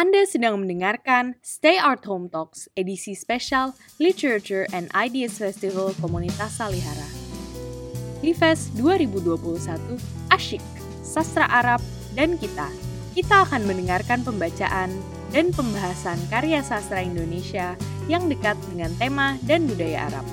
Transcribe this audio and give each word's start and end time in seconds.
Anda 0.00 0.24
sedang 0.24 0.64
mendengarkan 0.64 1.36
Stay 1.44 1.76
Art 1.76 2.08
Home 2.08 2.32
Talks, 2.32 2.72
edisi 2.72 3.12
spesial 3.12 3.76
Literature 4.00 4.64
and 4.72 4.88
Ideas 4.96 5.36
Festival 5.36 5.92
Komunitas 6.00 6.56
Salihara. 6.56 7.04
Livest 8.24 8.72
2021, 8.80 10.00
asyik, 10.32 10.64
sastra 11.04 11.44
Arab, 11.52 11.84
dan 12.16 12.40
kita. 12.40 12.72
Kita 13.12 13.44
akan 13.44 13.68
mendengarkan 13.68 14.24
pembacaan 14.24 14.88
dan 15.36 15.52
pembahasan 15.52 16.16
karya 16.32 16.64
sastra 16.64 17.04
Indonesia 17.04 17.76
yang 18.08 18.24
dekat 18.24 18.56
dengan 18.72 18.96
tema 18.96 19.36
dan 19.44 19.68
budaya 19.68 20.08
Arab. 20.08 20.24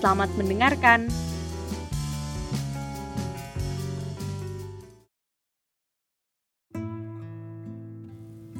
Selamat 0.00 0.32
mendengarkan. 0.40 1.12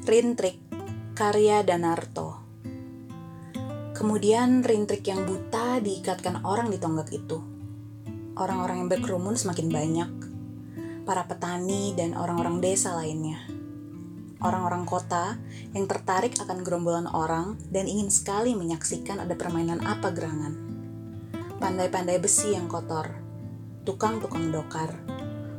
Rintrik, 0.07 0.63
karya 1.19 1.67
Danarto. 1.67 2.39
Kemudian 3.91 4.63
rintrik 4.63 5.03
yang 5.03 5.27
buta 5.27 5.83
diikatkan 5.83 6.47
orang 6.47 6.71
di 6.71 6.79
tonggak 6.79 7.11
itu. 7.11 7.43
Orang-orang 8.39 8.87
yang 8.87 8.89
berkerumun 8.95 9.35
semakin 9.35 9.67
banyak. 9.67 10.11
Para 11.03 11.27
petani 11.27 11.91
dan 11.99 12.15
orang-orang 12.15 12.63
desa 12.63 12.95
lainnya. 12.95 13.51
Orang-orang 14.39 14.87
kota 14.87 15.43
yang 15.75 15.91
tertarik 15.91 16.39
akan 16.39 16.63
gerombolan 16.63 17.11
orang 17.11 17.59
dan 17.75 17.91
ingin 17.91 18.07
sekali 18.07 18.55
menyaksikan 18.55 19.19
ada 19.19 19.35
permainan 19.35 19.83
apa 19.83 20.15
gerangan. 20.15 20.55
Pandai-pandai 21.59 22.23
besi 22.23 22.55
yang 22.55 22.71
kotor, 22.71 23.11
tukang-tukang 23.83 24.55
dokar, 24.55 24.95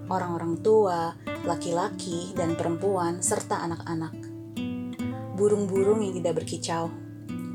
orang-orang 0.08 0.64
tua, 0.64 1.20
laki-laki, 1.44 2.32
dan 2.32 2.56
perempuan, 2.56 3.20
serta 3.20 3.60
anak-anak 3.68 4.17
burung-burung 5.38 6.02
yang 6.02 6.18
tidak 6.18 6.42
berkicau, 6.42 6.90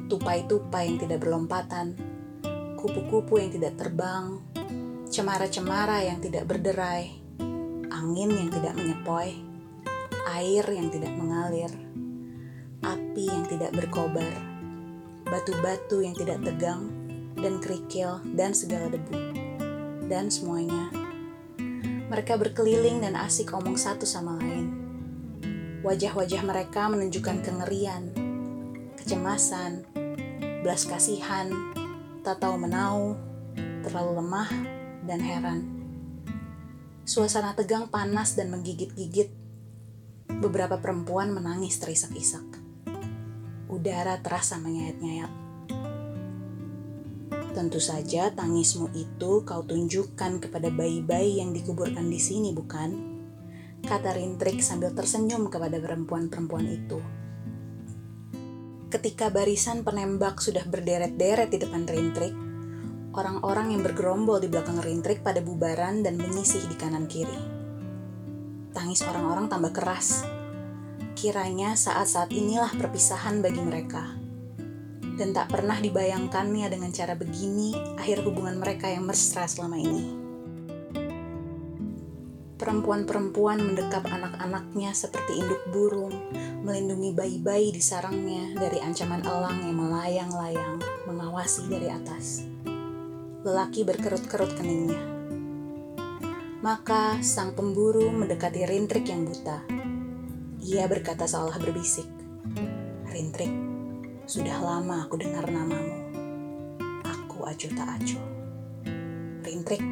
tupai-tupai 0.06 0.86
yang 0.86 0.98
tidak 1.02 1.18
berlompatan, 1.18 1.98
kupu-kupu 2.78 3.42
yang 3.42 3.50
tidak 3.50 3.74
terbang, 3.74 4.38
cemara-cemara 5.10 6.06
yang 6.06 6.22
tidak 6.22 6.46
berderai, 6.46 7.10
angin 7.90 8.30
yang 8.30 8.54
tidak 8.54 8.78
menyepoi, 8.78 9.34
air 10.30 10.64
yang 10.70 10.94
tidak 10.94 11.10
mengalir, 11.18 11.74
api 12.86 13.24
yang 13.26 13.42
tidak 13.50 13.74
berkobar, 13.74 14.30
batu-batu 15.26 16.06
yang 16.06 16.14
tidak 16.14 16.38
tegang, 16.38 16.86
dan 17.34 17.58
kerikil, 17.58 18.22
dan 18.38 18.54
segala 18.54 18.94
debu. 18.94 19.18
Dan 20.06 20.30
semuanya, 20.30 20.86
mereka 22.06 22.38
berkeliling 22.38 23.02
dan 23.02 23.18
asik 23.18 23.50
omong 23.50 23.74
satu 23.74 24.06
sama 24.06 24.38
lain 24.38 24.81
Wajah-wajah 25.82 26.46
mereka 26.46 26.86
menunjukkan 26.86 27.42
kengerian, 27.42 28.14
kecemasan, 28.94 29.82
belas 30.62 30.86
kasihan, 30.86 31.50
tak 32.22 32.38
tahu 32.38 32.54
menau, 32.54 33.18
terlalu 33.82 34.22
lemah, 34.22 34.46
dan 35.02 35.18
heran. 35.18 35.60
Suasana 37.02 37.58
tegang 37.58 37.90
panas 37.90 38.38
dan 38.38 38.54
menggigit-gigit. 38.54 39.34
Beberapa 40.30 40.78
perempuan 40.78 41.34
menangis 41.34 41.82
terisak-isak. 41.82 42.46
Udara 43.66 44.22
terasa 44.22 44.62
menyayat-nyayat. 44.62 45.32
Tentu 47.58 47.82
saja 47.82 48.30
tangismu 48.30 48.86
itu 48.94 49.42
kau 49.42 49.66
tunjukkan 49.66 50.46
kepada 50.46 50.70
bayi-bayi 50.70 51.42
yang 51.42 51.50
dikuburkan 51.50 52.06
di 52.06 52.22
sini, 52.22 52.54
bukan? 52.54 53.11
Kata 53.82 54.14
Rintrik 54.14 54.62
sambil 54.62 54.94
tersenyum 54.94 55.50
kepada 55.50 55.74
perempuan-perempuan 55.82 56.66
itu. 56.70 57.02
Ketika 58.92 59.32
barisan 59.32 59.82
penembak 59.82 60.38
sudah 60.38 60.62
berderet-deret 60.68 61.50
di 61.50 61.58
depan 61.58 61.88
Rintrik, 61.88 62.34
orang-orang 63.16 63.74
yang 63.74 63.82
bergerombol 63.82 64.38
di 64.38 64.46
belakang 64.52 64.78
Rintrik 64.78 65.24
pada 65.26 65.42
bubaran 65.42 66.06
dan 66.06 66.20
menyisih 66.20 66.62
di 66.68 66.76
kanan 66.78 67.10
kiri. 67.10 67.40
Tangis 68.72 69.02
orang-orang 69.04 69.50
tambah 69.50 69.72
keras. 69.74 70.24
Kiranya 71.18 71.76
saat-saat 71.76 72.32
inilah 72.32 72.72
perpisahan 72.72 73.44
bagi 73.44 73.60
mereka. 73.60 74.16
Dan 75.12 75.36
tak 75.36 75.52
pernah 75.52 75.76
dibayangkannya 75.76 76.72
dengan 76.72 76.88
cara 76.88 77.12
begini 77.12 77.76
akhir 78.00 78.24
hubungan 78.24 78.56
mereka 78.56 78.88
yang 78.88 79.04
mesra 79.04 79.44
selama 79.44 79.76
ini 79.76 80.21
perempuan-perempuan 82.62 83.58
mendekap 83.58 84.06
anak-anaknya 84.06 84.94
seperti 84.94 85.42
induk 85.42 85.58
burung, 85.74 86.14
melindungi 86.62 87.10
bayi-bayi 87.10 87.74
di 87.74 87.82
sarangnya 87.82 88.54
dari 88.54 88.78
ancaman 88.78 89.26
elang 89.26 89.66
yang 89.66 89.82
melayang-layang 89.82 90.78
mengawasi 91.10 91.66
dari 91.66 91.90
atas. 91.90 92.46
Lelaki 93.42 93.82
berkerut-kerut 93.82 94.54
keningnya. 94.54 95.02
Maka 96.62 97.18
sang 97.26 97.58
pemburu 97.58 98.14
mendekati 98.14 98.62
Rintrik 98.62 99.10
yang 99.10 99.26
buta. 99.26 99.66
Ia 100.62 100.86
berkata 100.86 101.26
seolah 101.26 101.58
berbisik, 101.58 102.06
Rintrik, 103.10 103.50
sudah 104.30 104.62
lama 104.62 105.10
aku 105.10 105.18
dengar 105.18 105.50
namamu. 105.50 105.98
Aku 107.02 107.42
acuh 107.42 107.74
tak 107.74 107.98
acuh. 107.98 108.22
Rintrik, 109.42 109.82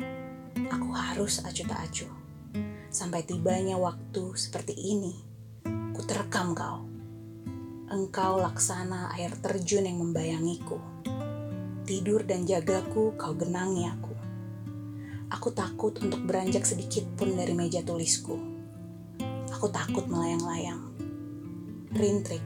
aku 0.70 0.88
harus 0.94 1.42
acuh 1.42 1.66
tak 1.66 1.82
acuh 1.90 2.19
sampai 2.90 3.22
tibanya 3.22 3.78
waktu 3.78 4.34
seperti 4.34 4.74
ini, 4.74 5.14
ku 5.94 6.02
terekam 6.02 6.58
kau. 6.58 6.82
Engkau 7.90 8.42
laksana 8.42 9.14
air 9.14 9.34
terjun 9.38 9.86
yang 9.86 10.02
membayangiku. 10.02 10.78
Tidur 11.86 12.26
dan 12.26 12.46
jagaku, 12.46 13.14
kau 13.14 13.34
genangi 13.34 13.86
aku. 13.86 14.14
Aku 15.30 15.54
takut 15.54 15.94
untuk 16.02 16.26
beranjak 16.26 16.66
sedikit 16.66 17.06
pun 17.14 17.34
dari 17.34 17.54
meja 17.54 17.82
tulisku. 17.82 18.38
Aku 19.54 19.70
takut 19.70 20.06
melayang-layang. 20.10 20.90
Rintrik, 21.94 22.42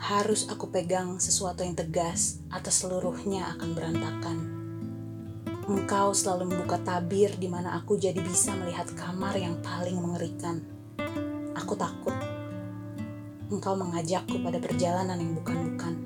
harus 0.00 0.48
aku 0.48 0.68
pegang 0.72 1.20
sesuatu 1.20 1.64
yang 1.64 1.76
tegas 1.76 2.40
atas 2.48 2.84
seluruhnya 2.84 3.56
akan 3.56 3.68
berantakan 3.72 4.61
Engkau 5.72 6.12
selalu 6.12 6.52
membuka 6.52 6.76
tabir 6.84 7.32
di 7.40 7.48
mana 7.48 7.80
aku 7.80 7.96
jadi 7.96 8.20
bisa 8.20 8.52
melihat 8.60 8.92
kamar 8.92 9.32
yang 9.40 9.56
paling 9.64 9.96
mengerikan. 9.96 10.60
Aku 11.56 11.72
takut. 11.80 12.12
Engkau 13.48 13.72
mengajakku 13.80 14.36
pada 14.44 14.60
perjalanan 14.60 15.16
yang 15.16 15.32
bukan-bukan. 15.32 15.96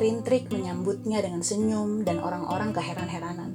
Rintrik 0.00 0.48
menyambutnya 0.48 1.20
dengan 1.20 1.44
senyum 1.44 2.00
dan 2.00 2.24
orang-orang 2.24 2.72
keheran-heranan. 2.72 3.52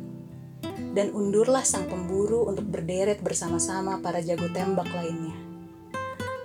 Dan 0.94 1.18
undurlah 1.18 1.66
sang 1.66 1.90
pemburu 1.90 2.46
untuk 2.46 2.70
berderet 2.70 3.26
bersama-sama 3.26 4.06
para 4.06 4.22
jago 4.22 4.54
tembak 4.54 4.94
lainnya. 4.94 5.34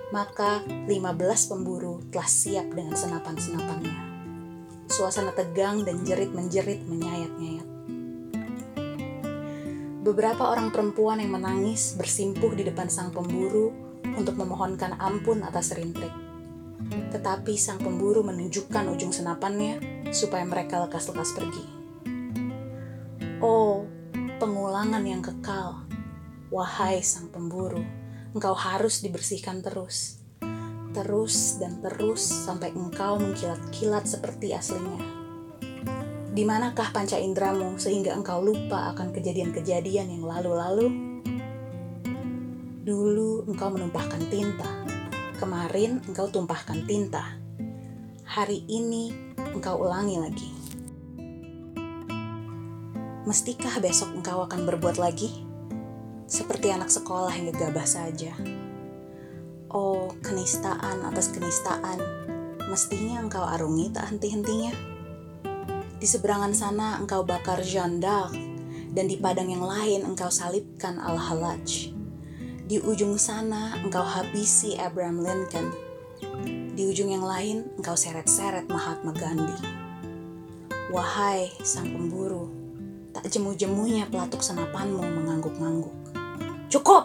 Maka 0.09 0.65
15 0.65 0.89
pemburu 1.45 2.01
telah 2.09 2.25
siap 2.25 2.73
dengan 2.73 2.97
senapan-senapannya. 2.97 3.97
Suasana 4.89 5.29
tegang 5.37 5.85
dan 5.85 6.01
jerit-menjerit 6.01 6.89
menyayat-nyayat. 6.89 7.78
Beberapa 10.09 10.49
orang 10.49 10.73
perempuan 10.73 11.21
yang 11.21 11.37
menangis 11.37 11.93
bersimpuh 11.93 12.57
di 12.57 12.65
depan 12.65 12.89
sang 12.89 13.13
pemburu 13.13 13.69
untuk 14.17 14.41
memohonkan 14.41 14.97
ampun 14.97 15.45
atas 15.45 15.77
rintrik. 15.77 16.09
Tetapi 17.13 17.53
sang 17.53 17.77
pemburu 17.77 18.25
menunjukkan 18.25 18.89
ujung 18.89 19.13
senapannya 19.13 19.77
supaya 20.09 20.41
mereka 20.49 20.81
lekas-lekas 20.81 21.29
pergi. 21.37 21.61
Oh, 23.37 23.85
pengulangan 24.41 25.05
yang 25.05 25.21
kekal. 25.21 25.85
Wahai 26.49 27.05
sang 27.05 27.29
pemburu, 27.29 27.85
engkau 28.33 28.57
harus 28.57 29.05
dibersihkan 29.05 29.61
terus. 29.61 30.25
Terus 30.89 31.61
dan 31.61 31.85
terus 31.85 32.25
sampai 32.25 32.73
engkau 32.73 33.21
mengkilat-kilat 33.21 34.09
seperti 34.09 34.57
aslinya. 34.57 35.18
Di 36.39 36.47
manakah 36.47 36.95
panca 36.95 37.19
indramu 37.19 37.75
sehingga 37.75 38.15
engkau 38.15 38.39
lupa 38.39 38.95
akan 38.95 39.11
kejadian-kejadian 39.11 40.07
yang 40.07 40.23
lalu-lalu? 40.23 40.87
Dulu 42.87 43.43
engkau 43.43 43.67
menumpahkan 43.67 44.23
tinta, 44.31 44.87
kemarin 45.35 45.99
engkau 46.07 46.31
tumpahkan 46.31 46.87
tinta. 46.87 47.35
Hari 48.23 48.63
ini 48.71 49.35
engkau 49.51 49.83
ulangi 49.83 50.15
lagi. 50.15 50.49
Mestikah 53.27 53.75
besok 53.83 54.15
engkau 54.15 54.39
akan 54.47 54.63
berbuat 54.63 54.95
lagi? 54.95 55.43
Seperti 56.23 56.71
anak 56.71 56.87
sekolah 56.87 57.35
yang 57.35 57.51
gegabah 57.51 57.83
saja. 57.83 58.31
Oh, 59.75 60.15
kenistaan 60.23 61.03
atas 61.03 61.35
kenistaan, 61.35 61.99
mestinya 62.71 63.27
engkau 63.27 63.43
arungi 63.43 63.91
tak 63.91 64.07
henti-hentinya. 64.07 64.98
Di 65.99 66.07
seberangan 66.07 66.55
sana 66.55 66.95
engkau 66.95 67.27
bakar 67.27 67.59
Jeanne 67.59 67.99
d'Arc, 67.99 68.31
dan 68.95 69.11
di 69.11 69.19
padang 69.19 69.51
yang 69.51 69.67
lain 69.67 70.07
engkau 70.07 70.31
salibkan 70.31 70.95
Al-Halaj. 70.95 71.91
Di 72.71 72.79
ujung 72.79 73.19
sana 73.19 73.75
engkau 73.83 74.07
habisi 74.07 74.79
Abraham 74.79 75.19
Lincoln, 75.19 75.67
Di 76.79 76.87
ujung 76.87 77.11
yang 77.11 77.27
lain, 77.27 77.67
engkau 77.75 77.99
seret-seret 77.99 78.71
Mahatma 78.71 79.11
Gandhi. 79.11 79.59
Wahai 80.95 81.51
sang 81.59 81.91
pemburu, 81.91 82.47
tak 83.11 83.27
jemu-jemunya 83.27 84.07
pelatuk 84.07 84.39
senapanmu 84.39 85.03
mengangguk-ngangguk. 85.03 85.91
Cukup! 86.71 87.03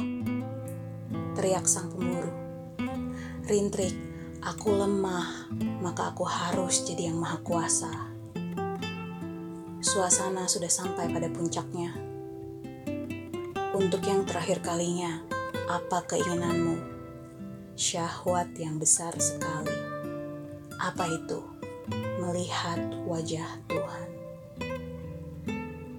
Teriak 1.34 1.66
sang 1.66 1.90
pemburu. 1.90 2.30
Rintrik, 3.50 3.98
aku 4.46 4.70
lemah, 4.78 5.50
maka 5.82 6.14
aku 6.14 6.22
harus 6.22 6.86
jadi 6.86 7.10
yang 7.10 7.18
maha 7.18 7.42
kuasa. 7.42 8.13
Suasana 9.84 10.48
sudah 10.48 10.72
sampai 10.72 11.12
pada 11.12 11.28
puncaknya. 11.28 11.92
Untuk 13.76 14.00
yang 14.08 14.24
terakhir 14.24 14.64
kalinya, 14.64 15.20
apa 15.68 16.08
keinginanmu? 16.08 16.80
Syahwat 17.76 18.56
yang 18.56 18.80
besar 18.80 19.12
sekali. 19.20 19.76
Apa 20.80 21.04
itu? 21.04 21.36
Melihat 22.16 22.80
wajah 23.04 23.60
Tuhan. 23.68 24.08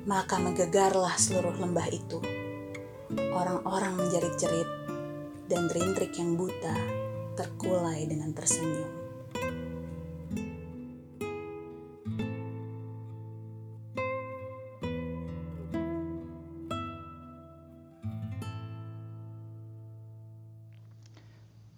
Maka 0.10 0.42
menggegarlah 0.42 1.14
seluruh 1.22 1.54
lembah 1.54 1.86
itu. 1.94 2.18
Orang-orang 3.38 4.02
menjerit-jerit 4.02 4.70
dan 5.46 5.70
rintrik 5.70 6.18
yang 6.18 6.34
buta 6.34 6.74
terkulai 7.38 8.10
dengan 8.10 8.34
tersenyum. 8.34 8.95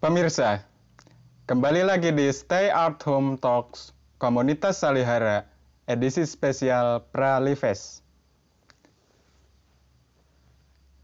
Pemirsa, 0.07 0.63
kembali 1.51 1.83
lagi 1.83 2.15
di 2.15 2.31
Stay 2.31 2.71
Art 2.71 3.03
Home 3.03 3.35
Talks 3.35 3.91
Komunitas 4.15 4.79
Salihara 4.79 5.43
edisi 5.83 6.23
spesial 6.23 7.03
Pralifes. 7.11 7.99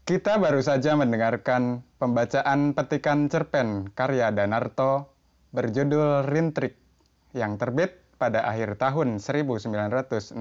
Kita 0.08 0.40
baru 0.40 0.64
saja 0.64 0.96
mendengarkan 0.96 1.84
pembacaan 2.00 2.72
petikan 2.72 3.28
cerpen 3.28 3.92
karya 3.92 4.32
Danarto 4.32 5.12
berjudul 5.52 6.24
Rintrik 6.24 6.80
yang 7.36 7.60
terbit 7.60 8.00
pada 8.16 8.48
akhir 8.48 8.80
tahun 8.80 9.20
1967 9.20 10.32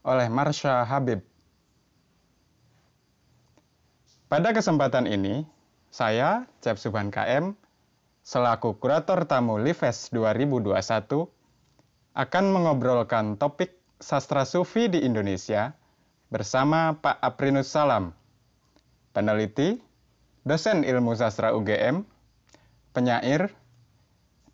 oleh 0.00 0.28
Marsha 0.32 0.80
Habib. 0.88 1.20
Pada 4.32 4.56
kesempatan 4.56 5.04
ini, 5.04 5.44
saya, 5.90 6.44
Cep 6.60 6.76
Subhan 6.76 7.08
KM, 7.14 7.54
selaku 8.26 8.76
kurator 8.76 9.22
tamu 9.24 9.60
Lives 9.62 10.10
2021, 10.10 11.30
akan 12.16 12.44
mengobrolkan 12.50 13.38
topik 13.38 13.78
sastra 14.02 14.42
sufi 14.42 14.90
di 14.90 15.04
Indonesia 15.04 15.72
bersama 16.28 16.98
Pak 16.98 17.22
Aprinus 17.22 17.70
Salam, 17.70 18.10
peneliti, 19.14 19.78
dosen 20.42 20.82
ilmu 20.82 21.14
sastra 21.14 21.54
UGM, 21.54 22.02
penyair, 22.90 23.54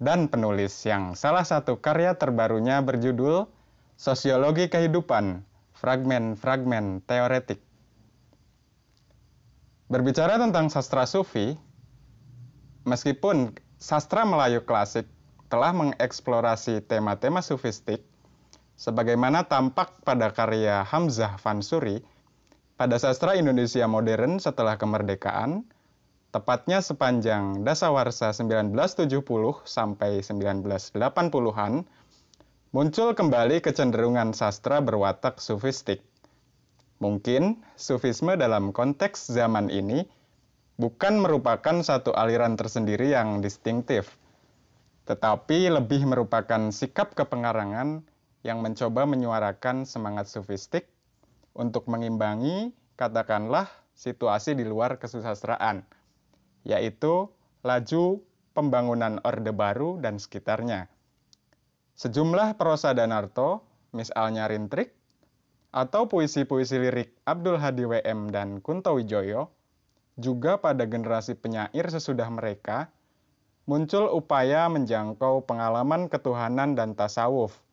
dan 0.02 0.26
penulis 0.26 0.74
yang 0.84 1.14
salah 1.14 1.46
satu 1.46 1.78
karya 1.78 2.18
terbarunya 2.18 2.82
berjudul 2.82 3.46
Sosiologi 3.94 4.66
Kehidupan, 4.66 5.46
Fragmen-Fragmen 5.78 7.06
Teoretik. 7.06 7.71
Berbicara 9.92 10.40
tentang 10.40 10.72
sastra 10.72 11.04
sufi, 11.04 11.52
meskipun 12.88 13.52
sastra 13.76 14.24
Melayu 14.24 14.64
klasik 14.64 15.04
telah 15.52 15.76
mengeksplorasi 15.76 16.80
tema-tema 16.88 17.44
sufistik, 17.44 18.00
sebagaimana 18.72 19.44
tampak 19.44 20.00
pada 20.00 20.32
karya 20.32 20.80
Hamzah 20.80 21.36
Fansuri 21.36 22.00
pada 22.80 22.96
sastra 22.96 23.36
Indonesia 23.36 23.84
modern 23.84 24.40
setelah 24.40 24.80
kemerdekaan, 24.80 25.68
tepatnya 26.32 26.80
sepanjang 26.80 27.60
dasawarsa 27.60 28.32
1970 28.32 29.20
sampai 29.68 30.24
1980-an, 30.24 31.84
muncul 32.72 33.08
kembali 33.12 33.60
kecenderungan 33.60 34.32
sastra 34.32 34.80
berwatak 34.80 35.36
sufistik. 35.36 36.00
Mungkin 37.02 37.58
sufisme 37.74 38.38
dalam 38.38 38.70
konteks 38.70 39.26
zaman 39.26 39.74
ini 39.74 40.06
bukan 40.78 41.18
merupakan 41.18 41.82
satu 41.82 42.14
aliran 42.14 42.54
tersendiri 42.54 43.10
yang 43.10 43.42
distintif, 43.42 44.22
tetapi 45.10 45.66
lebih 45.66 46.06
merupakan 46.06 46.70
sikap 46.70 47.18
kepengarangan 47.18 48.06
yang 48.46 48.62
mencoba 48.62 49.02
menyuarakan 49.02 49.82
semangat 49.82 50.30
sofistik 50.30 50.86
untuk 51.58 51.90
mengimbangi, 51.90 52.70
katakanlah, 52.94 53.66
situasi 53.98 54.54
di 54.54 54.62
luar 54.62 55.02
kesusastraan, 55.02 55.82
yaitu 56.62 57.26
laju 57.66 58.22
pembangunan 58.54 59.18
Orde 59.26 59.50
Baru 59.50 59.98
dan 59.98 60.22
sekitarnya. 60.22 60.86
Sejumlah 61.98 62.54
prosa 62.54 62.94
Danarto, 62.94 63.66
misalnya 63.90 64.46
Rintrik, 64.46 65.01
atau 65.72 66.06
puisi-puisi 66.06 66.78
lirik 66.78 67.16
Abdul 67.24 67.56
Hadi 67.56 67.88
WM 67.88 68.28
dan 68.28 68.60
Kunto 68.60 68.94
Wijoyo, 68.94 69.50
juga 70.20 70.60
pada 70.60 70.84
generasi 70.84 71.32
penyair 71.34 71.88
sesudah 71.88 72.28
mereka, 72.28 72.92
muncul 73.64 74.12
upaya 74.12 74.68
menjangkau 74.68 75.48
pengalaman 75.48 76.12
ketuhanan 76.12 76.76
dan 76.76 76.92
tasawuf– 76.92 77.56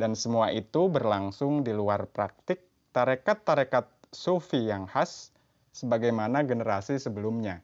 dan 0.00 0.16
semua 0.16 0.48
itu 0.54 0.88
berlangsung 0.88 1.60
di 1.60 1.76
luar 1.76 2.08
praktik 2.08 2.64
tarekat-tarekat 2.96 3.84
sufi 4.08 4.64
yang 4.64 4.88
khas 4.88 5.28
sebagaimana 5.76 6.40
generasi 6.48 6.96
sebelumnya. 6.96 7.60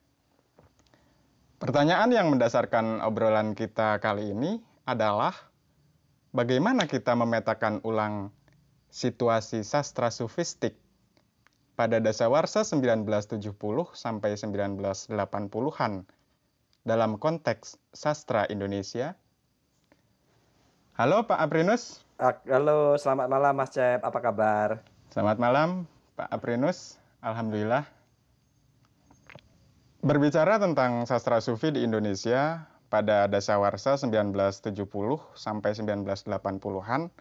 Pertanyaan 1.56 2.12
yang 2.12 2.28
mendasarkan 2.28 3.00
obrolan 3.00 3.56
kita 3.56 3.96
kali 4.04 4.36
ini 4.36 4.60
adalah 4.84 5.32
bagaimana 6.36 6.84
kita 6.84 7.16
memetakan 7.16 7.80
ulang 7.82 8.28
situasi 8.90 9.62
sastra 9.66 10.08
sufistik 10.08 10.78
pada 11.76 12.00
dasawarsa 12.00 12.64
1970 12.64 13.52
sampai 13.92 14.32
1980-an 14.34 15.92
dalam 16.86 17.20
konteks 17.20 17.76
sastra 17.92 18.48
Indonesia. 18.48 19.18
Halo 20.96 21.28
Pak 21.28 21.36
Aprinus. 21.36 22.00
Halo, 22.16 22.96
selamat 22.96 23.28
malam 23.28 23.52
Mas 23.52 23.76
Cep. 23.76 24.00
Apa 24.00 24.18
kabar? 24.24 24.80
Selamat 25.12 25.36
malam 25.36 25.84
Pak 26.16 26.32
Aprinus. 26.32 26.96
Alhamdulillah. 27.20 27.84
Berbicara 30.00 30.56
tentang 30.56 31.04
sastra 31.04 31.42
sufi 31.44 31.74
di 31.74 31.84
Indonesia 31.84 32.64
pada 32.88 33.28
dasawarsa 33.28 33.98
1970 34.00 34.86
sampai 35.34 35.74
1980-an 35.74 37.12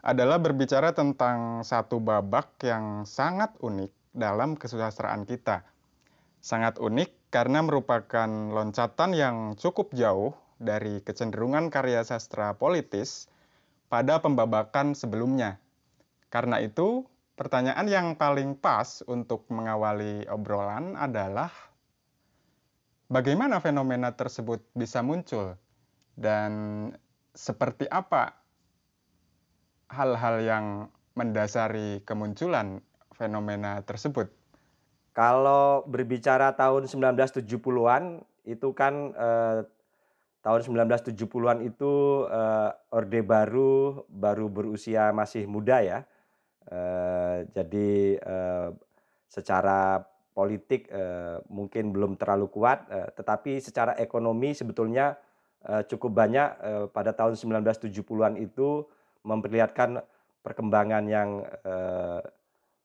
adalah 0.00 0.40
berbicara 0.40 0.96
tentang 0.96 1.60
satu 1.60 2.00
babak 2.00 2.56
yang 2.64 3.04
sangat 3.04 3.52
unik 3.60 3.92
dalam 4.16 4.56
kesusastraan 4.56 5.28
kita. 5.28 5.64
Sangat 6.40 6.80
unik 6.80 7.28
karena 7.28 7.60
merupakan 7.60 8.28
loncatan 8.28 9.12
yang 9.12 9.36
cukup 9.60 9.92
jauh 9.92 10.32
dari 10.56 11.04
kecenderungan 11.04 11.68
karya 11.68 12.00
sastra 12.04 12.56
politis 12.56 13.28
pada 13.92 14.24
pembabakan 14.24 14.96
sebelumnya. 14.96 15.60
Karena 16.32 16.64
itu, 16.64 17.04
pertanyaan 17.36 17.84
yang 17.88 18.16
paling 18.16 18.56
pas 18.56 19.04
untuk 19.04 19.44
mengawali 19.52 20.24
obrolan 20.32 20.96
adalah 20.96 21.52
bagaimana 23.12 23.60
fenomena 23.60 24.16
tersebut 24.16 24.64
bisa 24.72 25.04
muncul 25.04 25.58
dan 26.16 26.52
seperti 27.36 27.84
apa 27.88 28.39
hal-hal 29.90 30.36
yang 30.40 30.66
mendasari 31.18 32.00
kemunculan 32.06 32.78
fenomena 33.18 33.82
tersebut. 33.82 34.30
Kalau 35.10 35.82
berbicara 35.84 36.54
tahun 36.54 36.86
1970-an 36.86 38.22
itu 38.46 38.68
kan 38.72 39.12
eh, 39.12 39.60
tahun 40.40 40.60
1970-an 40.64 41.58
itu 41.68 42.24
uh, 42.24 42.72
Orde 42.96 43.20
Baru 43.20 44.08
baru 44.08 44.48
berusia 44.48 45.12
masih 45.12 45.44
muda 45.44 45.84
ya. 45.84 46.08
Uh, 46.70 47.44
jadi 47.52 48.20
uh, 48.24 48.68
secara 49.28 50.06
politik 50.32 50.86
uh, 50.88 51.42
mungkin 51.50 51.92
belum 51.92 52.16
terlalu 52.16 52.48
kuat, 52.48 52.88
uh, 52.88 53.10
tetapi 53.12 53.58
secara 53.60 53.92
ekonomi 53.98 54.54
sebetulnya 54.54 55.18
uh, 55.66 55.82
cukup 55.84 56.14
banyak 56.14 56.48
uh, 56.62 56.86
pada 56.88 57.12
tahun 57.12 57.34
1970-an 57.36 58.38
itu 58.38 58.86
memperlihatkan 59.22 60.00
perkembangan 60.40 61.04
yang 61.08 61.44
uh, 61.64 62.20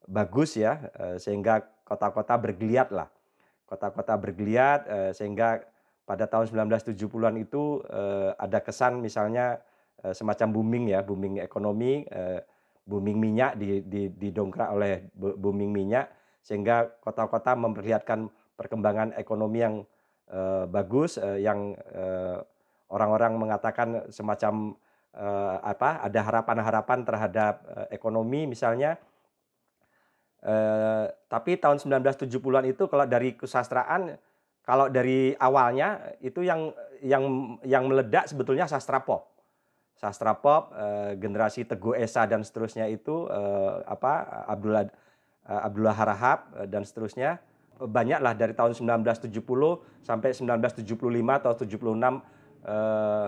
bagus 0.06 0.60
ya, 0.60 0.92
uh, 1.00 1.18
sehingga 1.20 1.64
kota-kota 1.88 2.36
bergeliat 2.36 2.92
lah. 2.92 3.08
Kota-kota 3.66 4.14
bergeliat 4.20 4.82
uh, 4.86 5.12
sehingga 5.16 5.66
pada 6.06 6.30
tahun 6.30 6.70
1970-an 6.70 7.36
itu 7.42 7.82
eh, 7.90 8.32
ada 8.38 8.62
kesan 8.62 9.02
misalnya 9.02 9.60
eh, 10.06 10.14
semacam 10.14 10.48
booming 10.54 10.86
ya, 10.94 11.02
booming 11.02 11.42
ekonomi, 11.42 12.06
eh, 12.06 12.46
booming 12.86 13.18
minyak 13.18 13.58
di, 13.58 13.82
di, 13.82 14.14
didongkrak 14.14 14.70
oleh 14.70 15.10
booming 15.18 15.74
minyak 15.74 16.14
sehingga 16.46 16.94
kota-kota 17.02 17.58
memperlihatkan 17.58 18.30
perkembangan 18.54 19.18
ekonomi 19.18 19.66
yang 19.66 19.76
eh, 20.30 20.66
bagus, 20.70 21.18
eh, 21.18 21.42
yang 21.42 21.74
eh, 21.74 22.38
orang-orang 22.94 23.42
mengatakan 23.42 24.06
semacam 24.14 24.78
eh, 25.16 25.58
apa? 25.64 26.04
Ada 26.04 26.20
harapan-harapan 26.22 27.00
terhadap 27.08 27.54
eh, 27.72 27.88
ekonomi 27.96 28.46
misalnya. 28.46 29.00
Eh, 30.46 31.06
tapi 31.32 31.58
tahun 31.58 31.82
1970-an 31.82 32.66
itu 32.70 32.86
kalau 32.86 33.06
dari 33.10 33.34
kesastraan 33.34 34.14
kalau 34.66 34.90
dari 34.90 35.34
awalnya 35.38 36.18
itu 36.22 36.42
yang 36.42 36.74
yang 37.02 37.58
yang 37.66 37.86
meledak 37.86 38.30
sebetulnya 38.30 38.70
sastra 38.70 39.02
pop. 39.02 39.30
Sastra 39.96 40.36
pop 40.36 40.74
eh, 40.76 41.16
generasi 41.18 41.64
Teguh 41.66 41.96
Esa 41.96 42.28
dan 42.28 42.44
seterusnya 42.44 42.86
itu 42.92 43.30
eh, 43.32 43.74
apa 43.88 44.46
Abdullah 44.50 44.86
eh, 44.86 45.62
Abdullah 45.66 45.96
Harahap 45.96 46.40
eh, 46.62 46.68
dan 46.68 46.84
seterusnya 46.86 47.40
banyaklah 47.76 48.34
dari 48.34 48.54
tahun 48.56 48.72
1970 48.74 49.34
sampai 50.04 50.30
1975 50.32 50.86
atau 51.42 51.54
76 51.54 51.66
eh, 52.66 53.28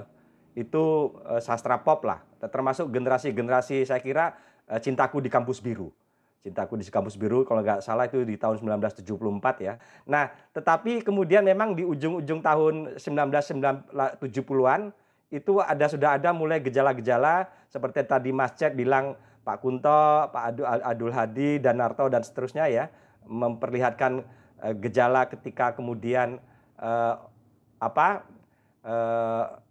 itu 0.57 1.13
eh, 1.29 1.37
sastra 1.37 1.85
pop 1.85 2.01
lah 2.01 2.25
termasuk 2.41 2.89
generasi-generasi 2.89 3.85
saya 3.85 4.01
kira 4.01 4.33
eh, 4.65 4.81
cintaku 4.81 5.21
di 5.21 5.29
kampus 5.29 5.61
biru 5.61 5.93
Cintaku 6.47 6.79
di 6.79 6.87
Kampus 6.87 7.19
Biru 7.19 7.43
kalau 7.43 7.59
nggak 7.59 7.83
salah 7.83 8.07
itu 8.07 8.23
di 8.23 8.39
tahun 8.39 8.79
1974 8.79 9.67
ya. 9.67 9.75
Nah, 10.07 10.31
tetapi 10.55 11.03
kemudian 11.03 11.43
memang 11.43 11.75
di 11.75 11.83
ujung-ujung 11.83 12.39
tahun 12.39 12.95
1970-an 12.95 14.95
itu 15.27 15.59
ada 15.59 15.85
sudah 15.91 16.15
ada 16.15 16.31
mulai 16.31 16.63
gejala-gejala 16.63 17.51
seperti 17.67 18.07
tadi 18.07 18.31
Mas 18.31 18.55
Cep 18.55 18.79
bilang 18.79 19.19
Pak 19.43 19.59
Kunto, 19.59 20.31
Pak 20.31 20.43
Adul, 20.55 20.65
Adul 20.67 21.11
Hadi, 21.11 21.59
dan 21.59 21.83
Narto 21.83 22.07
dan 22.07 22.23
seterusnya 22.23 22.71
ya 22.71 22.87
memperlihatkan 23.27 24.23
uh, 24.63 24.73
gejala 24.79 25.27
ketika 25.27 25.75
kemudian 25.75 26.39
uh, 26.79 27.27
apa 27.75 28.23
uh, 28.87 29.66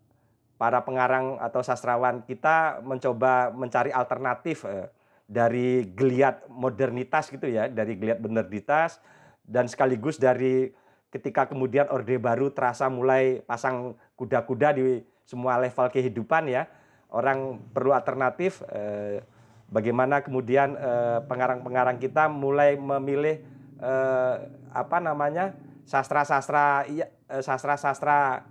para 0.56 0.82
pengarang 0.84 1.36
atau 1.40 1.60
sastrawan 1.60 2.24
kita 2.24 2.80
mencoba 2.80 3.52
mencari 3.52 3.92
alternatif 3.92 4.64
uh, 4.64 4.88
dari 5.26 5.90
geliat 5.92 6.46
modernitas 6.48 7.28
gitu 7.28 7.50
ya, 7.50 7.66
dari 7.66 7.98
geliat 7.98 8.22
modernitas 8.22 9.02
dan 9.46 9.66
sekaligus 9.66 10.16
dari 10.16 10.70
ketika 11.10 11.46
kemudian 11.46 11.86
Orde 11.90 12.18
Baru 12.18 12.50
terasa 12.50 12.90
mulai 12.90 13.42
pasang 13.46 13.94
kuda-kuda 14.18 14.74
di 14.74 15.02
semua 15.26 15.58
level 15.58 15.90
kehidupan 15.90 16.50
ya. 16.50 16.70
Orang 17.10 17.62
perlu 17.70 17.94
alternatif 17.94 18.62
eh, 18.70 19.22
bagaimana 19.70 20.22
kemudian 20.22 20.74
eh, 20.74 21.18
pengarang-pengarang 21.26 22.02
kita 22.02 22.26
mulai 22.30 22.74
memilih 22.78 23.42
eh, 23.82 24.36
apa 24.74 24.98
namanya? 25.02 25.54
sastra-sastra 25.86 26.82
iya, 26.90 27.06
eh, 27.30 27.42
sastra-sastra 27.46 28.42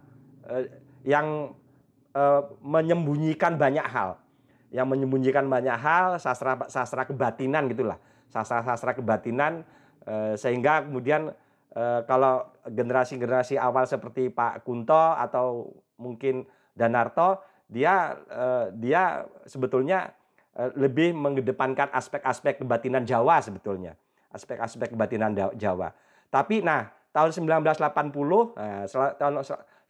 eh, 0.48 0.72
yang 1.04 1.52
eh, 1.52 1.65
menyembunyikan 2.64 3.60
banyak 3.60 3.84
hal. 3.84 4.16
Yang 4.72 4.88
menyembunyikan 4.88 5.46
banyak 5.52 5.76
hal, 5.76 6.16
sastra 6.20 6.56
sastra 6.72 7.04
kebatinan 7.04 7.68
gitulah, 7.68 8.00
sastra-sastra 8.32 8.96
kebatinan 8.96 9.64
eh, 10.04 10.34
sehingga 10.36 10.84
kemudian 10.84 11.32
eh, 11.76 12.02
kalau 12.08 12.50
generasi-generasi 12.68 13.56
awal 13.60 13.88
seperti 13.88 14.32
Pak 14.32 14.68
Kunto 14.68 15.16
atau 15.16 15.72
mungkin 16.00 16.44
Danarto, 16.76 17.40
dia 17.72 18.20
eh, 18.28 18.66
dia 18.76 19.24
sebetulnya 19.48 20.12
eh, 20.56 20.72
lebih 20.76 21.16
mengedepankan 21.16 21.92
aspek-aspek 21.96 22.60
kebatinan 22.60 23.08
Jawa 23.08 23.40
sebetulnya, 23.40 23.96
aspek-aspek 24.36 24.92
kebatinan 24.92 25.32
Jawa. 25.56 25.96
Tapi 26.28 26.60
nah 26.60 26.92
tahun 27.16 27.32
1980, 27.32 28.60
nah, 28.60 28.84
tahun 28.92 29.34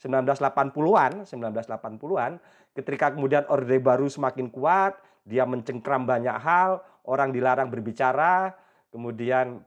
1980-an, 0.01 1.23
1980-an 1.23 2.31
ketika 2.75 3.15
kemudian 3.15 3.47
Orde 3.47 3.79
Baru 3.79 4.11
semakin 4.11 4.51
kuat, 4.51 4.99
dia 5.23 5.47
mencengkram 5.47 6.03
banyak 6.03 6.35
hal, 6.35 6.83
orang 7.07 7.31
dilarang 7.31 7.71
berbicara, 7.71 8.53
kemudian 8.91 9.63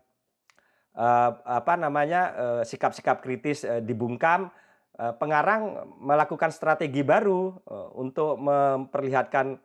eh, 0.94 1.30
apa 1.32 1.74
namanya 1.80 2.22
eh, 2.36 2.62
sikap-sikap 2.68 3.24
kritis 3.24 3.64
eh, 3.64 3.80
dibungkam, 3.80 4.52
eh, 5.00 5.14
pengarang 5.16 5.88
melakukan 5.98 6.52
strategi 6.52 7.00
baru 7.00 7.56
eh, 7.64 7.88
untuk 7.96 8.36
memperlihatkan 8.38 9.56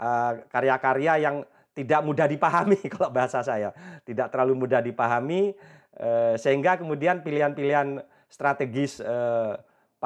eh, 0.00 0.32
karya-karya 0.48 1.12
yang 1.20 1.36
tidak 1.76 2.00
mudah 2.00 2.24
dipahami 2.24 2.80
kalau 2.96 3.12
bahasa 3.12 3.44
saya, 3.44 3.70
tidak 4.08 4.32
terlalu 4.32 4.66
mudah 4.66 4.80
dipahami 4.80 5.52
eh, 6.00 6.34
sehingga 6.40 6.80
kemudian 6.80 7.20
pilihan-pilihan 7.20 8.00
strategis 8.32 8.98
eh, 9.04 9.54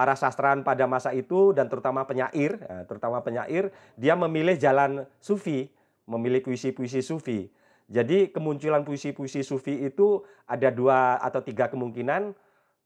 para 0.00 0.16
sastrawan 0.16 0.64
pada 0.64 0.88
masa 0.88 1.12
itu 1.12 1.52
dan 1.52 1.68
terutama 1.68 2.08
penyair, 2.08 2.56
ya, 2.56 2.88
terutama 2.88 3.20
penyair, 3.20 3.68
dia 4.00 4.16
memilih 4.16 4.56
jalan 4.56 5.04
sufi, 5.20 5.68
memilih 6.08 6.40
puisi-puisi 6.40 7.04
sufi. 7.04 7.52
Jadi 7.84 8.32
kemunculan 8.32 8.80
puisi-puisi 8.80 9.44
sufi 9.44 9.84
itu 9.84 10.24
ada 10.48 10.72
dua 10.72 11.20
atau 11.20 11.44
tiga 11.44 11.68
kemungkinan. 11.68 12.32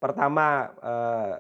Pertama 0.03 0.75
eh, 0.83 1.35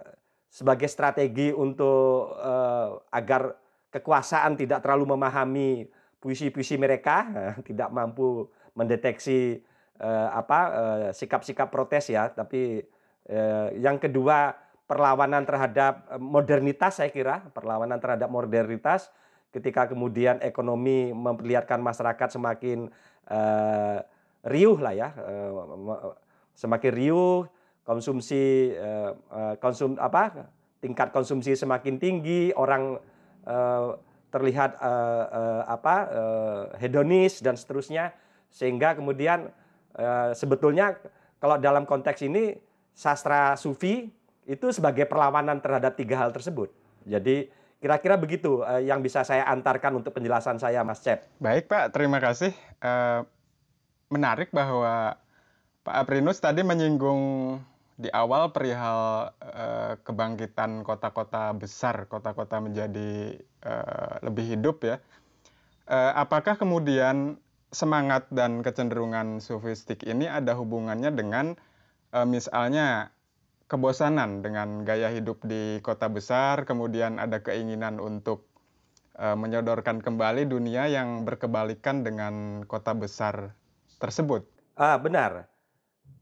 sebagai 0.46 0.86
strategi 0.86 1.50
untuk 1.50 2.38
eh, 2.38 2.88
agar 3.10 3.58
kekuasaan 3.90 4.54
tidak 4.54 4.78
terlalu 4.78 5.10
memahami 5.10 5.90
puisi-puisi 6.22 6.78
mereka, 6.78 7.26
tidak 7.66 7.90
mampu 7.90 8.46
mendeteksi 8.78 9.58
eh, 9.98 10.28
apa 10.30 10.60
eh, 10.70 11.10
sikap-sikap 11.18 11.66
protes 11.66 12.14
ya. 12.14 12.30
Tapi 12.30 12.78
eh, 13.26 13.68
yang 13.82 13.98
kedua 13.98 14.62
perlawanan 14.84 15.44
terhadap 15.48 16.04
eh, 16.12 16.20
modernitas 16.20 17.00
saya 17.00 17.10
kira, 17.10 17.48
perlawanan 17.52 17.98
terhadap 18.00 18.28
modernitas 18.28 19.08
ketika 19.54 19.86
kemudian 19.86 20.42
ekonomi 20.42 21.14
memperlihatkan 21.14 21.78
masyarakat 21.78 22.26
semakin 22.26 22.90
uh, 23.30 24.02
riuh 24.42 24.82
lah 24.82 24.90
ya, 24.90 25.14
uh, 25.14 26.10
semakin 26.58 26.90
riuh, 26.90 27.46
konsumsi 27.86 28.74
uh, 28.74 29.14
konsum 29.62 29.94
apa 30.02 30.50
tingkat 30.82 31.14
konsumsi 31.14 31.54
semakin 31.54 32.02
tinggi, 32.02 32.50
orang 32.58 32.98
uh, 33.46 33.94
terlihat 34.34 34.74
uh, 34.82 35.24
uh, 35.30 35.62
apa 35.70 35.96
uh, 36.10 36.62
hedonis 36.82 37.38
dan 37.38 37.54
seterusnya, 37.54 38.10
sehingga 38.50 38.98
kemudian 38.98 39.54
uh, 39.94 40.34
sebetulnya 40.34 40.98
kalau 41.38 41.62
dalam 41.62 41.86
konteks 41.86 42.26
ini 42.26 42.58
sastra 42.90 43.54
sufi 43.54 44.10
itu 44.44 44.72
sebagai 44.72 45.08
perlawanan 45.08 45.60
terhadap 45.60 45.96
tiga 45.96 46.20
hal 46.20 46.30
tersebut. 46.32 46.68
Jadi 47.04 47.48
kira-kira 47.80 48.16
begitu 48.16 48.64
uh, 48.64 48.80
yang 48.80 49.04
bisa 49.04 49.20
saya 49.28 49.44
antarkan 49.48 50.00
untuk 50.00 50.16
penjelasan 50.16 50.56
saya, 50.56 50.80
Mas 50.80 51.04
Cep. 51.04 51.24
Baik 51.36 51.68
Pak, 51.68 51.92
terima 51.92 52.16
kasih. 52.16 52.52
Uh, 52.80 53.28
menarik 54.08 54.48
bahwa 54.52 55.20
Pak 55.84 55.96
Aprinus 56.00 56.40
tadi 56.40 56.64
menyinggung 56.64 57.56
di 58.00 58.08
awal 58.08 58.50
perihal 58.56 59.30
uh, 59.36 60.00
kebangkitan 60.00 60.80
kota-kota 60.80 61.52
besar, 61.52 62.08
kota-kota 62.08 62.58
menjadi 62.58 63.36
uh, 63.64 64.24
lebih 64.24 64.56
hidup 64.56 64.80
ya. 64.80 64.96
Uh, 65.84 66.12
apakah 66.16 66.56
kemudian 66.56 67.36
semangat 67.68 68.24
dan 68.32 68.64
kecenderungan 68.64 69.44
sofistik 69.44 70.06
ini 70.08 70.30
ada 70.30 70.54
hubungannya 70.54 71.10
dengan 71.10 71.58
misalnya 72.14 73.10
kebosanan 73.74 74.38
dengan 74.38 74.86
gaya 74.86 75.10
hidup 75.10 75.42
di 75.42 75.82
kota 75.82 76.06
besar, 76.06 76.62
kemudian 76.62 77.18
ada 77.18 77.42
keinginan 77.42 77.98
untuk 77.98 78.46
uh, 79.18 79.34
menyodorkan 79.34 79.98
kembali 79.98 80.46
dunia 80.46 80.86
yang 80.86 81.26
berkebalikan 81.26 82.06
dengan 82.06 82.62
kota 82.70 82.94
besar 82.94 83.50
tersebut. 83.98 84.46
Ah, 84.78 84.94
benar. 84.94 85.50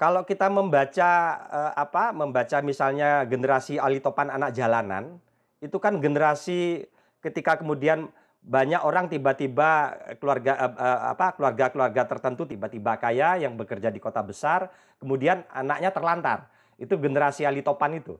Kalau 0.00 0.24
kita 0.24 0.48
membaca 0.48 1.10
uh, 1.52 1.72
apa, 1.76 2.16
membaca 2.16 2.64
misalnya 2.64 3.28
generasi 3.28 3.76
alitopan 3.76 4.32
anak 4.32 4.56
jalanan, 4.56 5.20
itu 5.60 5.76
kan 5.76 6.00
generasi 6.00 6.88
ketika 7.20 7.60
kemudian 7.60 8.08
banyak 8.42 8.80
orang 8.80 9.12
tiba-tiba 9.12 9.94
keluarga 10.18 10.72
uh, 10.72 11.14
apa 11.14 11.36
keluarga-keluarga 11.36 12.08
tertentu 12.08 12.48
tiba-tiba 12.48 12.98
kaya 12.98 13.38
yang 13.38 13.60
bekerja 13.60 13.92
di 13.92 14.00
kota 14.00 14.24
besar, 14.24 14.72
kemudian 14.96 15.44
anaknya 15.52 15.92
terlantar 15.92 16.48
itu 16.82 16.98
generasi 16.98 17.46
alitopan 17.46 18.02
itu. 18.02 18.18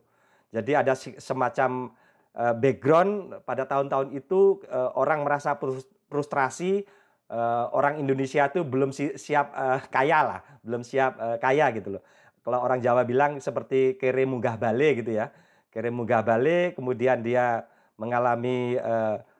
Jadi 0.55 0.71
ada 0.71 0.95
semacam 0.95 1.91
uh, 2.39 2.55
background 2.55 3.43
pada 3.43 3.67
tahun-tahun 3.67 4.15
itu 4.15 4.63
uh, 4.71 4.95
orang 4.95 5.27
merasa 5.27 5.59
frustrasi 6.07 6.87
uh, 7.27 7.67
orang 7.75 7.99
Indonesia 7.99 8.47
itu 8.47 8.63
belum 8.63 8.95
si 8.95 9.11
siap 9.19 9.51
kaya 9.91 10.19
lah, 10.23 10.39
belum 10.63 10.87
siap 10.87 11.43
kaya 11.43 11.75
gitu 11.75 11.99
loh. 11.99 12.03
Kalau 12.39 12.63
orang 12.63 12.79
Jawa 12.79 13.03
bilang 13.03 13.43
seperti 13.43 13.99
kere 13.99 14.23
munggah 14.23 14.55
bale 14.55 15.03
gitu 15.03 15.11
ya. 15.11 15.27
Keremuga 15.73 16.21
balik, 16.21 16.77
kemudian 16.77 17.25
dia 17.25 17.65
mengalami 17.97 18.77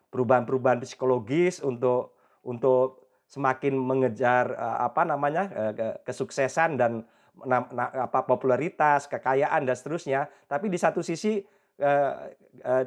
perubahan-perubahan 0.09 0.81
psikologis 0.81 1.61
untuk 1.61 2.17
untuk 2.41 3.05
semakin 3.29 3.77
mengejar 3.77 4.57
apa 4.57 5.05
namanya 5.05 5.45
kesuksesan 6.01 6.81
dan 6.81 7.05
na, 7.41 7.65
na, 7.73 7.85
apa 8.05 8.23
popularitas, 8.23 9.09
kekayaan 9.09 9.65
dan 9.65 9.75
seterusnya. 9.75 10.29
Tapi 10.45 10.69
di 10.69 10.77
satu 10.77 11.01
sisi 11.01 11.41
uh, 11.81 12.13
uh, 12.61 12.83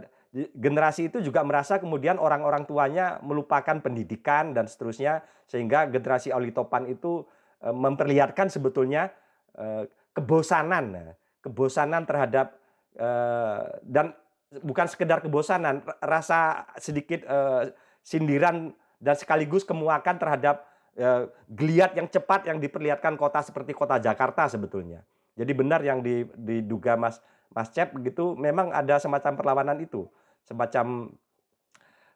generasi 0.55 1.09
itu 1.09 1.19
juga 1.25 1.43
merasa 1.43 1.81
kemudian 1.83 2.21
orang-orang 2.21 2.69
tuanya 2.69 3.19
melupakan 3.25 3.81
pendidikan 3.81 4.53
dan 4.53 4.69
seterusnya 4.69 5.25
sehingga 5.49 5.89
generasi 5.91 6.31
Olitopan 6.31 6.87
itu 6.87 7.25
uh, 7.65 7.75
memperlihatkan 7.75 8.53
sebetulnya 8.53 9.11
uh, 9.59 9.89
kebosanan, 10.15 11.17
kebosanan 11.43 12.07
terhadap 12.07 12.57
uh, 12.97 13.67
dan 13.83 14.15
bukan 14.63 14.87
sekedar 14.87 15.21
kebosanan, 15.21 15.83
rasa 15.99 16.71
sedikit 16.79 17.27
uh, 17.27 17.69
sindiran 18.01 18.71
dan 19.03 19.17
sekaligus 19.19 19.67
kemuakan 19.67 20.17
terhadap 20.17 20.65
uh, 21.01 21.29
geliat 21.49 21.97
yang 21.97 22.09
cepat 22.09 22.49
yang 22.49 22.59
diperlihatkan 22.59 23.15
kota 23.17 23.41
seperti 23.45 23.73
kota 23.77 24.01
Jakarta 24.01 24.49
sebetulnya. 24.49 25.05
Jadi 25.37 25.53
benar 25.53 25.85
yang 25.85 26.01
diduga 26.33 26.97
Mas 26.97 27.21
Mas 27.53 27.69
Cep 27.73 27.93
begitu 27.93 28.37
memang 28.37 28.73
ada 28.73 28.97
semacam 28.97 29.33
perlawanan 29.37 29.79
itu, 29.81 30.09
semacam 30.45 31.13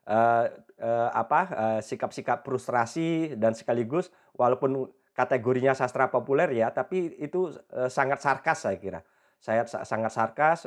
uh, 0.08 0.44
uh, 0.80 1.08
apa 1.12 1.40
sikap-sikap 1.84 2.40
uh, 2.40 2.44
frustrasi 2.44 3.36
dan 3.36 3.52
sekaligus 3.52 4.08
walaupun 4.36 4.88
kategorinya 5.12 5.76
sastra 5.76 6.08
populer 6.08 6.48
ya, 6.56 6.72
tapi 6.72 7.12
itu 7.20 7.52
sangat 7.92 8.24
sarkas 8.24 8.64
saya 8.64 8.80
kira. 8.80 9.00
Saya 9.36 9.68
sangat 9.68 10.16
sarkas. 10.16 10.64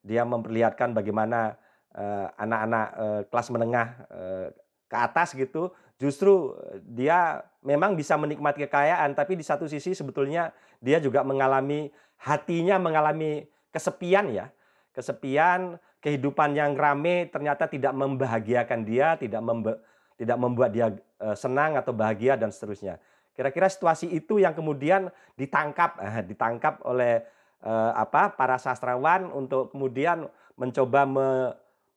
Dia 0.00 0.24
memperlihatkan 0.24 0.96
bagaimana 0.96 1.60
anak-anak 2.40 2.86
kelas 3.28 3.48
menengah 3.52 3.88
ke 4.88 4.96
atas 4.96 5.36
gitu, 5.36 5.74
justru 6.00 6.56
dia 6.80 7.44
memang 7.60 7.92
bisa 7.92 8.16
menikmati 8.16 8.64
kekayaan, 8.64 9.12
tapi 9.12 9.36
di 9.36 9.44
satu 9.44 9.68
sisi 9.68 9.92
sebetulnya 9.92 10.50
dia 10.80 10.96
juga 10.96 11.20
mengalami 11.20 11.92
hatinya 12.16 12.80
mengalami 12.80 13.44
kesepian 13.68 14.32
ya, 14.32 14.48
kesepian, 14.96 15.76
kehidupan 16.00 16.56
yang 16.56 16.72
rame 16.72 17.28
ternyata 17.28 17.68
tidak 17.68 17.92
membahagiakan 17.92 18.80
dia, 18.88 19.20
tidak 19.20 19.44
membe 19.44 19.76
tidak 20.16 20.36
membuat 20.36 20.72
dia 20.72 20.92
uh, 21.20 21.36
senang 21.36 21.76
atau 21.76 21.92
bahagia 21.92 22.36
dan 22.36 22.48
seterusnya. 22.48 23.00
Kira-kira 23.36 23.68
situasi 23.72 24.08
itu 24.08 24.36
yang 24.36 24.52
kemudian 24.52 25.08
ditangkap, 25.40 25.96
eh, 25.96 26.24
ditangkap 26.28 26.84
oleh 26.84 27.24
apa 27.92 28.32
para 28.32 28.56
sastrawan 28.56 29.28
untuk 29.36 29.68
kemudian 29.68 30.24
mencoba 30.56 31.04
me, 31.04 31.28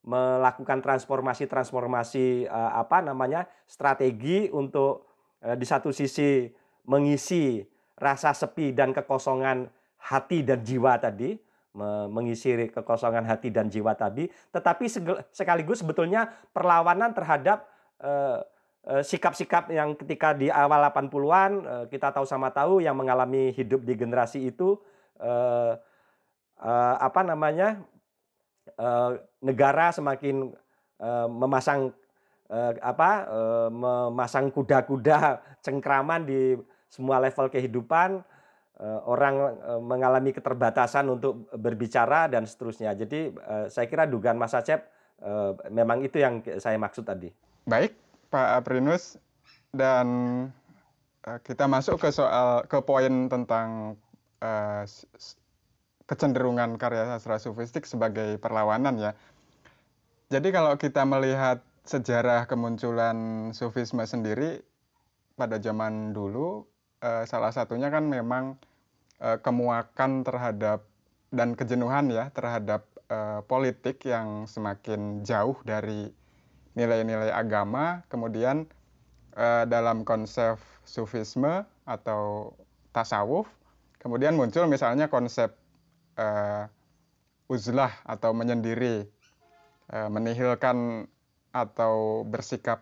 melakukan 0.03 0.83
transformasi-transformasi 0.83 2.51
uh, 2.51 2.71
apa 2.75 2.99
namanya 2.99 3.47
strategi 3.63 4.51
untuk 4.51 5.07
uh, 5.39 5.55
di 5.55 5.63
satu 5.63 5.95
sisi 5.95 6.51
mengisi 6.83 7.63
rasa 7.95 8.35
sepi 8.35 8.75
dan 8.75 8.91
kekosongan 8.91 9.71
hati 10.03 10.43
dan 10.43 10.59
jiwa 10.59 10.99
tadi, 10.99 11.39
mengisi 12.11 12.67
kekosongan 12.67 13.23
hati 13.23 13.47
dan 13.47 13.71
jiwa 13.71 13.95
tadi, 13.95 14.27
tetapi 14.51 14.91
sekaligus 15.31 15.79
sebetulnya 15.79 16.27
perlawanan 16.51 17.15
terhadap 17.15 17.63
sikap-sikap 18.83 19.71
yang 19.71 19.95
ketika 19.95 20.35
di 20.35 20.51
awal 20.51 20.91
80-an 20.91 21.51
kita 21.87 22.11
tahu 22.11 22.27
sama 22.27 22.51
tahu 22.51 22.83
yang 22.83 22.99
mengalami 22.99 23.55
hidup 23.55 23.87
di 23.87 23.95
generasi 23.95 24.51
itu 24.51 24.75
apa 26.59 27.21
namanya 27.23 27.79
negara 29.43 29.91
semakin 29.91 30.51
memasang 31.27 31.91
apa 32.79 33.11
memasang 33.73 34.53
kuda-kuda 34.53 35.41
cengkraman 35.65 36.23
di 36.27 36.55
semua 36.87 37.17
level 37.17 37.49
kehidupan 37.49 38.21
orang 39.07 39.57
mengalami 39.83 40.33
keterbatasan 40.33 41.07
untuk 41.09 41.49
berbicara 41.55 42.27
dan 42.29 42.45
seterusnya. 42.47 42.93
Jadi 42.93 43.33
saya 43.69 43.85
kira 43.87 44.05
dugaan 44.05 44.37
Mas 44.37 44.53
Acep 44.53 44.85
memang 45.71 46.03
itu 46.03 46.19
yang 46.19 46.43
saya 46.59 46.75
maksud 46.75 47.07
tadi. 47.07 47.31
Baik, 47.63 47.95
Pak 48.27 48.63
Aprinus 48.63 49.15
dan 49.71 50.07
kita 51.23 51.65
masuk 51.65 52.03
ke 52.03 52.11
soal 52.11 52.67
ke 52.67 52.79
poin 52.83 53.31
tentang 53.31 53.95
kecenderungan 56.05 56.75
karya 56.75 57.15
sastra 57.15 57.39
sufistik 57.39 57.87
sebagai 57.87 58.35
perlawanan 58.39 58.99
ya. 58.99 59.11
Jadi 60.33 60.49
kalau 60.49 60.75
kita 60.75 61.05
melihat 61.05 61.63
sejarah 61.83 62.47
kemunculan 62.47 63.51
sufisme 63.51 64.03
sendiri 64.07 64.63
pada 65.35 65.59
zaman 65.59 66.15
dulu 66.15 66.63
eh, 67.03 67.27
salah 67.27 67.51
satunya 67.51 67.91
kan 67.91 68.07
memang 68.07 68.55
eh, 69.19 69.37
kemuakan 69.43 70.23
terhadap 70.23 70.87
dan 71.33 71.57
kejenuhan 71.57 72.07
ya 72.07 72.31
terhadap 72.31 72.87
eh, 73.11 73.41
politik 73.45 73.99
yang 74.07 74.47
semakin 74.47 75.27
jauh 75.27 75.59
dari 75.67 76.07
nilai-nilai 76.73 77.29
agama 77.29 78.01
kemudian 78.09 78.65
dalam 79.65 80.05
konsep 80.05 80.61
sufisme 80.85 81.65
atau 81.89 82.53
tasawuf 82.93 83.49
kemudian 83.97 84.37
muncul 84.37 84.69
misalnya 84.69 85.09
konsep 85.09 85.57
uzlah 87.53 87.93
atau 88.07 88.31
menyendiri, 88.33 89.05
uh, 89.93 90.09
menihilkan 90.09 91.05
atau 91.53 92.25
bersikap 92.25 92.81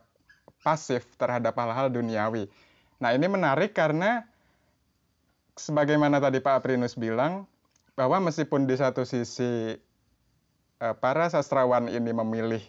pasif 0.64 1.04
terhadap 1.20 1.58
hal-hal 1.58 1.92
duniawi. 1.92 2.48
Nah 3.04 3.12
ini 3.12 3.28
menarik 3.28 3.76
karena 3.76 4.24
sebagaimana 5.60 6.24
tadi 6.24 6.40
Pak 6.40 6.64
Aprinus 6.64 6.96
bilang 6.96 7.50
bahwa 7.98 8.24
meskipun 8.24 8.70
di 8.70 8.80
satu 8.80 9.04
sisi 9.04 9.76
uh, 10.80 10.96
para 10.96 11.28
sastrawan 11.28 11.92
ini 11.92 12.16
memilih 12.16 12.64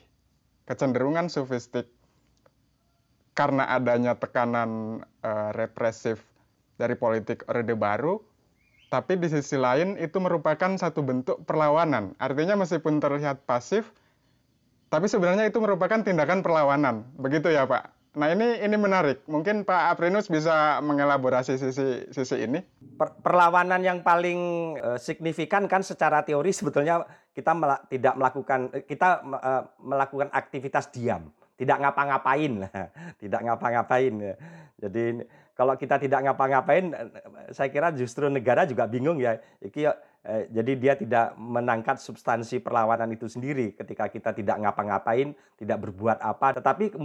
kecenderungan 0.67 1.31
sofistik 1.31 1.87
karena 3.33 3.65
adanya 3.73 4.13
tekanan 4.13 5.01
represif 5.57 6.21
dari 6.77 6.93
politik 6.93 7.49
Orde 7.49 7.73
Baru, 7.73 8.21
tapi 8.93 9.17
di 9.17 9.33
sisi 9.33 9.57
lain 9.57 9.97
itu 9.97 10.21
merupakan 10.21 10.77
satu 10.77 11.01
bentuk 11.01 11.49
perlawanan. 11.49 12.13
Artinya 12.21 12.61
meskipun 12.61 13.01
terlihat 13.01 13.49
pasif, 13.49 13.89
tapi 14.93 15.09
sebenarnya 15.09 15.49
itu 15.49 15.57
merupakan 15.65 16.05
tindakan 16.05 16.45
perlawanan. 16.45 17.09
Begitu 17.17 17.49
ya 17.49 17.65
Pak? 17.65 17.89
Nah 18.13 18.29
ini 18.29 18.61
ini 18.61 18.77
menarik. 18.77 19.25
Mungkin 19.25 19.65
Pak 19.65 19.97
Aprinus 19.97 20.29
bisa 20.29 20.85
mengelaborasi 20.85 21.57
sisi 21.57 22.05
sisi 22.13 22.37
ini. 22.45 22.61
Per, 23.01 23.17
perlawanan 23.25 23.81
yang 23.81 24.05
paling 24.05 24.77
uh, 24.77 25.01
signifikan 25.01 25.65
kan 25.65 25.81
secara 25.81 26.21
teori 26.21 26.53
sebetulnya 26.53 27.09
kita 27.33 27.57
mel 27.57 27.81
tidak 27.89 28.13
melakukan 28.21 28.69
kita 28.85 29.25
uh, 29.25 29.73
melakukan 29.81 30.29
aktivitas 30.29 30.93
diam, 30.93 31.33
tidak 31.57 31.81
ngapa-ngapain, 31.81 32.69
tidak 33.25 33.41
ngapa-ngapain. 33.41 34.37
Jadi 34.77 35.25
kalau 35.53 35.77
kita 35.77 36.01
tidak 36.01 36.25
ngapa-ngapain, 36.25 36.97
saya 37.53 37.69
kira 37.69 37.93
justru 37.93 38.33
negara 38.33 38.65
juga 38.65 38.89
bingung 38.89 39.21
ya. 39.21 39.37
Iki, 39.61 39.85
eh, 40.25 40.43
jadi 40.49 40.73
dia 40.81 40.95
tidak 40.97 41.37
menangkat 41.37 42.01
substansi 42.01 42.65
perlawanan 42.65 43.13
itu 43.13 43.29
sendiri 43.29 43.77
ketika 43.77 44.09
kita 44.09 44.33
tidak 44.33 44.57
ngapa-ngapain, 44.65 45.37
tidak 45.61 45.79
berbuat 45.85 46.25
apa. 46.25 46.57
Tetapi 46.57 46.97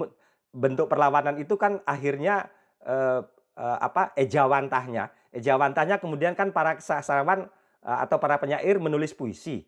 bentuk 0.55 0.87
perlawanan 0.87 1.35
itu 1.43 1.59
kan 1.59 1.83
akhirnya 1.83 2.47
eh, 2.87 3.19
eh, 3.59 3.77
apa 3.83 4.15
ejawantahnya. 4.15 5.11
Ejawantahnya 5.35 5.99
kemudian 5.99 6.31
kan 6.31 6.55
para 6.55 6.79
sastrawan 6.79 7.51
eh, 7.83 7.97
atau 7.99 8.15
para 8.15 8.39
penyair 8.39 8.79
menulis 8.79 9.11
puisi. 9.11 9.67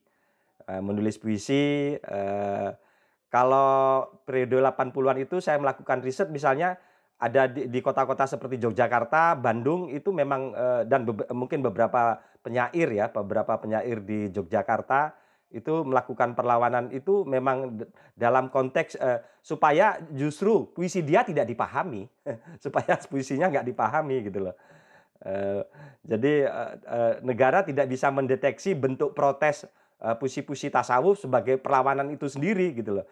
Eh, 0.72 0.80
menulis 0.80 1.20
puisi. 1.20 2.00
Eh, 2.00 2.70
kalau 3.28 4.08
periode 4.24 4.64
80-an 4.64 5.18
itu 5.20 5.38
saya 5.44 5.60
melakukan 5.62 6.02
riset 6.02 6.32
misalnya 6.34 6.80
ada 7.20 7.52
di 7.52 7.80
kota-kota 7.84 8.24
seperti 8.24 8.56
Yogyakarta, 8.64 9.36
Bandung 9.36 9.92
itu 9.92 10.16
memang 10.16 10.56
eh, 10.56 10.82
dan 10.88 11.04
be 11.04 11.28
mungkin 11.36 11.60
beberapa 11.60 12.24
penyair 12.40 12.88
ya, 12.96 13.12
beberapa 13.12 13.60
penyair 13.60 14.00
di 14.00 14.32
Yogyakarta 14.32 15.14
itu 15.50 15.82
melakukan 15.82 16.38
perlawanan 16.38 16.94
itu 16.94 17.26
memang 17.28 17.84
dalam 18.16 18.48
konteks 18.48 18.96
eh, 18.96 19.20
supaya 19.44 20.00
justru 20.16 20.72
puisi 20.72 21.04
dia 21.04 21.28
tidak 21.28 21.44
dipahami, 21.52 22.08
supaya 22.64 22.96
puisinya 23.12 23.52
nggak 23.52 23.68
dipahami 23.68 24.24
gitu 24.24 24.48
loh. 24.48 24.56
Eh, 25.20 25.62
jadi 26.08 26.48
eh, 26.48 26.74
eh, 26.80 27.14
negara 27.28 27.60
tidak 27.68 27.92
bisa 27.92 28.08
mendeteksi 28.08 28.72
bentuk 28.72 29.12
protes 29.12 29.68
puisi-puisi 30.00 30.72
tasawuf 30.72 31.20
sebagai 31.20 31.60
perlawanan 31.60 32.08
itu 32.08 32.24
sendiri 32.32 32.72
gitu 32.72 32.96
loh 32.96 33.06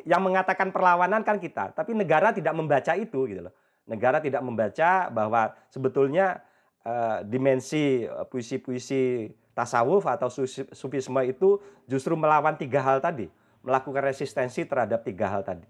yang 0.00 0.24
mengatakan 0.24 0.72
perlawanan 0.72 1.20
kan 1.20 1.36
kita, 1.36 1.76
tapi 1.76 1.92
negara 1.92 2.32
tidak 2.32 2.56
membaca 2.56 2.96
itu 2.96 3.28
gitu 3.28 3.44
loh. 3.48 3.54
Negara 3.84 4.22
tidak 4.24 4.40
membaca 4.40 5.12
bahwa 5.12 5.52
sebetulnya 5.68 6.40
uh, 6.86 7.20
dimensi 7.26 8.08
puisi-puisi 8.32 9.28
tasawuf 9.52 10.08
atau 10.08 10.32
sufisme 10.72 11.20
itu 11.28 11.60
justru 11.84 12.16
melawan 12.16 12.56
tiga 12.56 12.80
hal 12.80 13.04
tadi, 13.04 13.28
melakukan 13.60 14.00
resistensi 14.00 14.64
terhadap 14.64 15.04
tiga 15.04 15.28
hal 15.28 15.44
tadi. 15.44 15.66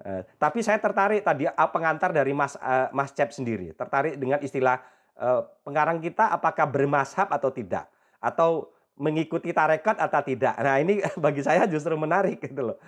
Uh, 0.00 0.20
tapi 0.36 0.60
saya 0.60 0.76
tertarik 0.76 1.24
tadi 1.24 1.48
pengantar 1.48 2.12
dari 2.12 2.36
Mas 2.36 2.60
uh, 2.60 2.92
Mas 2.92 3.12
Cep 3.16 3.32
sendiri, 3.32 3.72
tertarik 3.72 4.20
dengan 4.20 4.40
istilah 4.44 4.84
uh, 5.16 5.48
pengarang 5.64 5.96
kita 5.96 6.28
apakah 6.28 6.68
bermashab 6.68 7.32
atau 7.32 7.48
tidak, 7.48 7.88
atau 8.20 8.68
mengikuti 9.00 9.48
tarekat 9.56 9.96
atau 9.96 10.20
tidak. 10.20 10.60
Nah 10.60 10.76
ini 10.76 11.00
bagi 11.24 11.40
saya 11.40 11.64
justru 11.64 11.96
menarik 11.96 12.36
gitu 12.36 12.74
loh. 12.74 12.78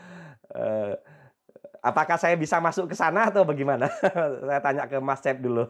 Uh, 0.53 0.95
apakah 1.83 2.21
saya 2.21 2.37
bisa 2.37 2.61
masuk 2.61 2.93
ke 2.93 2.97
sana 2.97 3.29
atau 3.29 3.43
bagaimana? 3.43 3.89
saya 4.47 4.61
tanya 4.61 4.85
ke 4.87 5.01
Mas 5.01 5.25
Cep 5.25 5.41
dulu. 5.41 5.69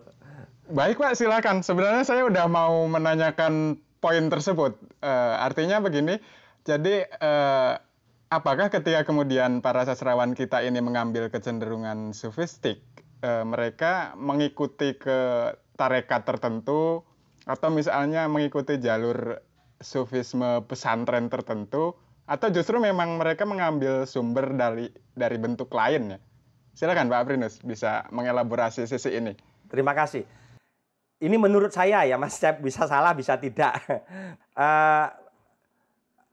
Baik 0.70 0.98
Pak, 0.98 1.18
silakan. 1.18 1.62
Sebenarnya 1.64 2.04
saya 2.06 2.26
udah 2.26 2.46
mau 2.46 2.86
menanyakan 2.86 3.78
poin 4.02 4.26
tersebut. 4.28 4.78
Uh, 5.02 5.34
artinya 5.38 5.78
begini, 5.78 6.18
jadi 6.66 7.06
uh, 7.18 7.78
apakah 8.32 8.72
ketika 8.72 9.04
kemudian 9.04 9.60
para 9.60 9.84
sastrawan 9.84 10.32
kita 10.32 10.64
ini 10.64 10.80
mengambil 10.80 11.28
kecenderungan 11.28 12.16
sufistik, 12.16 12.80
eh, 13.20 13.44
mereka 13.44 14.16
mengikuti 14.16 14.96
ke 14.96 15.52
tarekat 15.76 16.24
tertentu 16.24 17.04
atau 17.44 17.68
misalnya 17.68 18.24
mengikuti 18.32 18.80
jalur 18.80 19.44
sufisme 19.84 20.64
pesantren 20.64 21.28
tertentu 21.28 21.98
atau 22.26 22.48
justru 22.54 22.78
memang 22.78 23.18
mereka 23.18 23.42
mengambil 23.42 24.06
sumber 24.06 24.54
dari 24.54 24.88
dari 25.12 25.36
bentuk 25.36 25.68
lain 25.74 26.16
ya? 26.16 26.18
Silakan 26.72 27.12
Pak 27.12 27.20
Aprinus 27.28 27.60
bisa 27.60 28.08
mengelaborasi 28.08 28.88
sisi 28.88 29.12
ini. 29.12 29.36
Terima 29.68 29.92
kasih. 29.92 30.24
Ini 31.22 31.36
menurut 31.38 31.70
saya 31.70 32.02
ya 32.08 32.16
Mas 32.16 32.40
Cep 32.40 32.64
bisa 32.64 32.88
salah 32.88 33.12
bisa 33.12 33.36
tidak. 33.36 33.76
uh, 34.56 35.06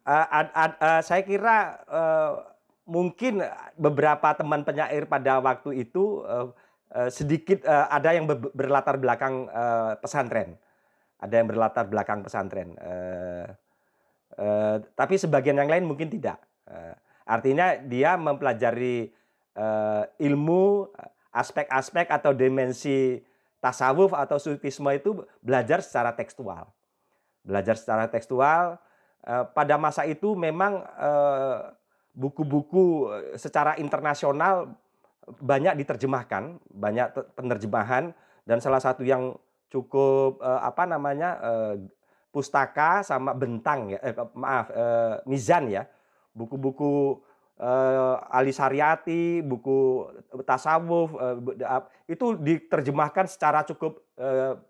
uh, 0.10 0.28
ad, 0.32 0.48
ad, 0.56 0.74
uh, 0.80 1.02
saya 1.04 1.22
kira 1.28 1.84
uh, 1.86 2.32
mungkin 2.90 3.46
beberapa 3.78 4.34
teman 4.34 4.66
penyair 4.66 5.06
pada 5.06 5.38
waktu 5.38 5.86
itu 5.86 6.26
uh, 6.26 6.50
uh, 6.96 7.10
sedikit 7.14 7.62
uh, 7.70 7.86
ada 7.94 8.18
yang 8.18 8.26
berlatar 8.30 8.98
belakang 8.98 9.46
uh, 9.52 9.94
pesantren, 10.02 10.58
ada 11.22 11.34
yang 11.38 11.48
berlatar 11.48 11.86
belakang 11.86 12.26
pesantren. 12.26 12.74
Uh, 12.82 13.46
uh, 14.40 14.80
tapi 14.96 15.20
sebagian 15.20 15.60
yang 15.60 15.68
lain 15.68 15.84
mungkin 15.84 16.08
tidak. 16.08 16.40
Uh, 16.64 16.96
artinya 17.28 17.76
dia 17.76 18.16
mempelajari 18.16 19.12
uh, 19.60 20.08
ilmu 20.18 20.88
aspek-aspek 21.30 22.10
atau 22.10 22.34
dimensi 22.34 23.22
tasawuf 23.60 24.16
atau 24.16 24.40
sufisme 24.40 24.90
itu 24.96 25.20
belajar 25.44 25.84
secara 25.84 26.16
tekstual. 26.16 26.72
Belajar 27.44 27.76
secara 27.76 28.08
tekstual, 28.08 28.80
Eh, 29.20 29.46
pada 29.52 29.76
masa 29.76 30.08
itu 30.08 30.32
memang 30.32 30.80
eh, 30.96 31.60
buku-buku 32.16 33.12
eh, 33.12 33.36
secara 33.36 33.76
internasional 33.76 34.72
banyak 35.44 35.76
diterjemahkan, 35.84 36.58
banyak 36.72 37.14
penerjemahan 37.36 38.16
dan 38.48 38.58
salah 38.64 38.82
satu 38.82 39.06
yang 39.06 39.38
cukup 39.70 40.42
apa 40.42 40.90
namanya 40.90 41.38
pustaka 42.30 43.02
sama 43.02 43.34
bentang 43.34 43.94
ya, 43.94 44.00
eh, 44.02 44.16
maaf 44.38 44.70
mizan 45.26 45.70
ya, 45.70 45.86
buku-buku 46.34 47.22
Ali 48.32 48.56
Saryati, 48.56 49.44
buku 49.44 50.08
tasawuf 50.48 51.12
itu 52.08 52.40
diterjemahkan 52.40 53.28
secara 53.28 53.68
cukup 53.68 54.00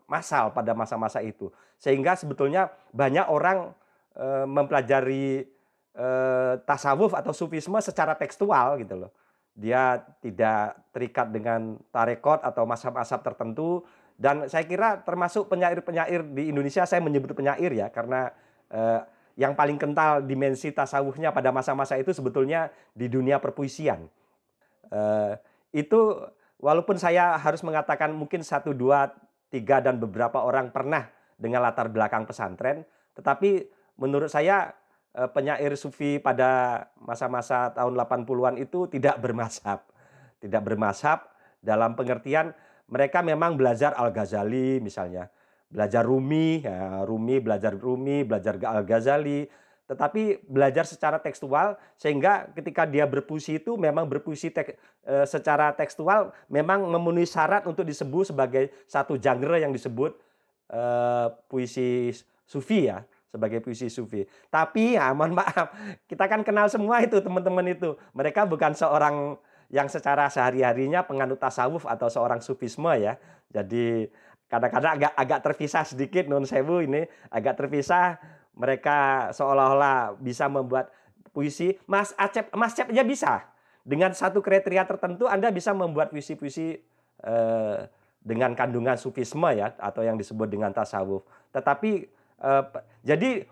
massal 0.10 0.50
pada 0.50 0.74
masa-masa 0.74 1.22
itu, 1.22 1.54
sehingga 1.78 2.18
sebetulnya 2.18 2.74
banyak 2.90 3.30
orang 3.30 3.78
Eh, 4.20 4.46
mempelajari 4.50 5.48
eh, 5.96 6.54
tasawuf 6.68 7.16
atau 7.16 7.32
sufisme 7.32 7.80
secara 7.80 8.20
tekstual 8.20 8.76
gitu 8.84 9.06
loh. 9.06 9.16
Dia 9.56 9.96
tidak 10.20 10.76
terikat 10.92 11.32
dengan 11.32 11.80
tarekot 11.88 12.44
atau 12.44 12.68
masab-masab 12.68 13.24
tertentu 13.24 13.88
dan 14.20 14.52
saya 14.52 14.68
kira 14.68 15.00
termasuk 15.08 15.48
penyair-penyair 15.48 16.28
di 16.36 16.52
Indonesia 16.52 16.84
saya 16.84 17.00
menyebut 17.00 17.32
penyair 17.32 17.72
ya 17.72 17.88
karena 17.88 18.28
eh, 18.68 19.00
yang 19.40 19.56
paling 19.56 19.80
kental 19.80 20.20
dimensi 20.28 20.76
tasawufnya 20.76 21.32
pada 21.32 21.56
masa-masa 21.56 21.96
itu 21.96 22.12
sebetulnya 22.12 22.68
di 22.92 23.08
dunia 23.08 23.40
perpuisian. 23.40 24.12
Eh, 24.92 25.34
itu 25.72 26.20
walaupun 26.60 27.00
saya 27.00 27.40
harus 27.40 27.64
mengatakan 27.64 28.12
mungkin 28.12 28.44
satu 28.44 28.76
dua 28.76 29.16
tiga 29.48 29.80
dan 29.80 30.04
beberapa 30.04 30.44
orang 30.44 30.76
pernah 30.76 31.08
dengan 31.40 31.64
latar 31.64 31.88
belakang 31.88 32.28
pesantren, 32.28 32.84
tetapi 33.16 33.72
menurut 33.96 34.28
saya 34.28 34.76
eh, 35.16 35.32
penyair 35.32 35.80
sufi 35.80 36.20
pada 36.20 36.84
masa-masa 37.00 37.72
tahun 37.72 37.96
80-an 37.96 38.60
itu 38.60 38.92
tidak 38.92 39.16
bermasab. 39.24 39.80
Tidak 40.44 40.60
bermasab 40.60 41.24
dalam 41.64 41.96
pengertian 41.96 42.52
mereka 42.90 43.22
memang 43.22 43.56
belajar 43.56 43.94
Al-Ghazali 43.96 44.82
misalnya. 44.82 45.30
Belajar 45.70 46.02
Rumi, 46.02 46.66
ya, 46.66 47.06
Rumi 47.06 47.38
belajar 47.38 47.78
Rumi, 47.78 48.26
belajar 48.26 48.58
Al-Ghazali, 48.58 49.46
tetapi 49.86 50.46
belajar 50.46 50.86
secara 50.86 51.18
tekstual 51.18 51.78
sehingga 51.98 52.50
ketika 52.54 52.86
dia 52.90 53.10
berpuisi 53.10 53.58
itu 53.58 53.74
memang 53.78 54.06
berpuisi 54.06 54.54
tek, 54.54 54.78
e, 55.02 55.16
secara 55.26 55.74
tekstual 55.74 56.30
memang 56.46 56.86
memenuhi 56.86 57.26
syarat 57.26 57.66
untuk 57.66 57.86
disebut 57.86 58.30
sebagai 58.30 58.70
satu 58.86 59.18
genre 59.18 59.58
yang 59.58 59.74
disebut 59.74 60.14
e, 60.70 60.82
puisi 61.50 62.14
sufi 62.46 62.86
ya 62.86 63.02
sebagai 63.30 63.62
puisi 63.62 63.90
sufi. 63.94 64.26
Tapi 64.50 64.98
ya 64.98 65.14
mohon 65.14 65.38
maaf, 65.38 65.70
kita 66.10 66.26
kan 66.26 66.42
kenal 66.42 66.66
semua 66.70 67.02
itu 67.06 67.22
teman-teman 67.22 67.66
itu. 67.70 67.94
Mereka 68.18 68.50
bukan 68.50 68.74
seorang 68.74 69.38
yang 69.70 69.86
secara 69.90 70.30
sehari-harinya 70.30 71.06
penganut 71.06 71.38
tasawuf 71.38 71.86
atau 71.86 72.10
seorang 72.10 72.42
sufisme 72.42 72.90
ya. 72.98 73.18
Jadi 73.54 74.10
kadang-kadang 74.50 74.98
agak 74.98 75.14
agak 75.14 75.40
terpisah 75.46 75.86
sedikit 75.86 76.26
non 76.26 76.46
sewu 76.46 76.86
ini. 76.86 77.06
Agak 77.30 77.58
terpisah 77.62 78.18
mereka 78.58 79.30
seolah-olah 79.34 80.18
bisa 80.18 80.50
membuat 80.50 80.90
puisi. 81.32 81.78
Mas 81.86 82.12
Acep 82.18 82.50
Mas 82.58 82.74
Acep 82.74 82.90
aja 82.90 83.06
bisa. 83.06 83.34
Dengan 83.86 84.14
satu 84.14 84.42
kriteria 84.42 84.86
tertentu 84.86 85.26
Anda 85.30 85.50
bisa 85.50 85.74
membuat 85.74 86.12
puisi-puisi 86.14 86.78
eh, 87.26 87.80
dengan 88.20 88.52
kandungan 88.54 89.00
sufisme 89.00 89.48
ya 89.56 89.74
atau 89.80 90.04
yang 90.04 90.20
disebut 90.20 90.50
dengan 90.50 90.74
tasawuf. 90.74 91.24
Tetapi 91.54 92.20
Uh, 92.40 92.64
jadi 93.04 93.44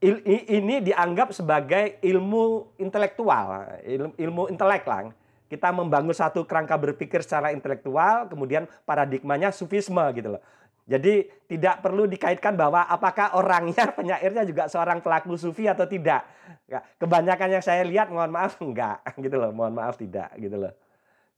il, 0.00 0.16
ini 0.48 0.80
dianggap 0.80 1.32
sebagai 1.36 2.00
ilmu 2.00 2.76
intelektual, 2.80 3.80
ilmu, 3.84 4.12
ilmu 4.16 4.42
intelek 4.48 4.84
lah. 4.88 5.12
Kita 5.50 5.74
membangun 5.74 6.14
satu 6.14 6.46
kerangka 6.46 6.78
berpikir 6.78 7.26
secara 7.26 7.50
intelektual, 7.50 8.30
kemudian 8.30 8.70
paradigmanya 8.86 9.50
sufisme 9.50 10.00
gitu 10.14 10.38
loh. 10.38 10.42
Jadi 10.90 11.28
tidak 11.46 11.86
perlu 11.86 12.10
dikaitkan 12.10 12.58
bahwa 12.58 12.82
apakah 12.86 13.38
orangnya 13.38 13.90
penyairnya 13.98 14.42
juga 14.42 14.66
seorang 14.66 14.98
pelaku 15.04 15.38
sufi 15.38 15.70
atau 15.70 15.86
tidak. 15.86 16.26
Ya, 16.66 16.82
kebanyakan 16.98 17.60
yang 17.60 17.64
saya 17.64 17.82
lihat 17.86 18.10
mohon 18.10 18.30
maaf 18.30 18.58
enggak 18.64 19.02
gitu 19.20 19.36
loh, 19.38 19.54
mohon 19.54 19.74
maaf 19.74 19.94
tidak 20.00 20.34
gitu 20.38 20.56
loh. 20.58 20.72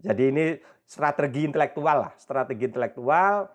Jadi 0.03 0.23
ini 0.35 0.45
strategi 0.83 1.47
intelektual 1.47 2.09
lah, 2.09 2.13
strategi 2.19 2.67
intelektual 2.67 3.47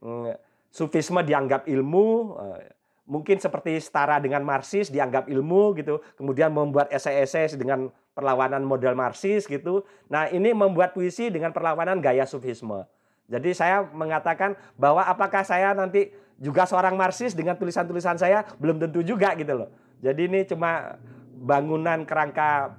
mm, 0.00 0.46
Sufisme 0.76 1.24
dianggap 1.24 1.64
ilmu, 1.72 2.36
eh, 2.36 2.75
mungkin 3.06 3.38
seperti 3.38 3.78
setara 3.78 4.18
dengan 4.18 4.42
Marxis 4.42 4.90
dianggap 4.90 5.30
ilmu 5.30 5.78
gitu. 5.78 6.02
Kemudian 6.18 6.50
membuat 6.50 6.90
esai-esai 6.90 7.54
dengan 7.54 7.88
perlawanan 8.12 8.66
model 8.66 8.98
Marxis 8.98 9.46
gitu. 9.46 9.86
Nah, 10.10 10.26
ini 10.28 10.52
membuat 10.52 10.92
puisi 10.92 11.30
dengan 11.30 11.54
perlawanan 11.54 12.02
gaya 12.02 12.26
Sufisme. 12.26 12.84
Jadi 13.26 13.54
saya 13.54 13.82
mengatakan 13.82 14.54
bahwa 14.78 15.02
apakah 15.02 15.42
saya 15.42 15.74
nanti 15.74 16.14
juga 16.38 16.68
seorang 16.68 16.94
Marxis 16.94 17.34
dengan 17.34 17.58
tulisan-tulisan 17.58 18.20
saya 18.20 18.46
belum 18.60 18.78
tentu 18.78 19.02
juga 19.02 19.34
gitu 19.34 19.66
loh. 19.66 19.70
Jadi 19.98 20.30
ini 20.30 20.40
cuma 20.46 21.00
bangunan 21.34 22.06
kerangka 22.06 22.76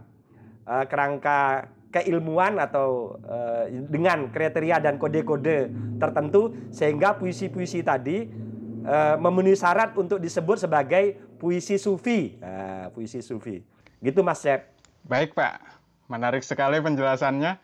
eh, 0.63 0.85
kerangka 0.87 1.67
keilmuan 1.87 2.59
atau 2.59 3.15
uh, 3.25 3.63
dengan 3.71 4.27
kriteria 4.27 4.83
dan 4.83 4.99
kode-kode 4.99 5.71
tertentu 5.97 6.53
sehingga 6.69 7.15
puisi-puisi 7.15 7.79
tadi 7.81 8.27
uh, 8.87 9.15
memenuhi 9.19 9.59
syarat 9.59 9.91
untuk 9.99 10.17
disebut 10.23 10.63
sebagai 10.63 11.19
puisi 11.37 11.75
sufi. 11.75 12.39
Nah, 12.39 12.89
puisi 12.95 13.19
sufi. 13.19 13.59
Gitu 13.99 14.23
Mas 14.23 14.39
Cep. 14.39 14.71
Baik 15.03 15.35
Pak, 15.35 15.59
menarik 16.07 16.41
sekali 16.41 16.79
penjelasannya. 16.79 17.59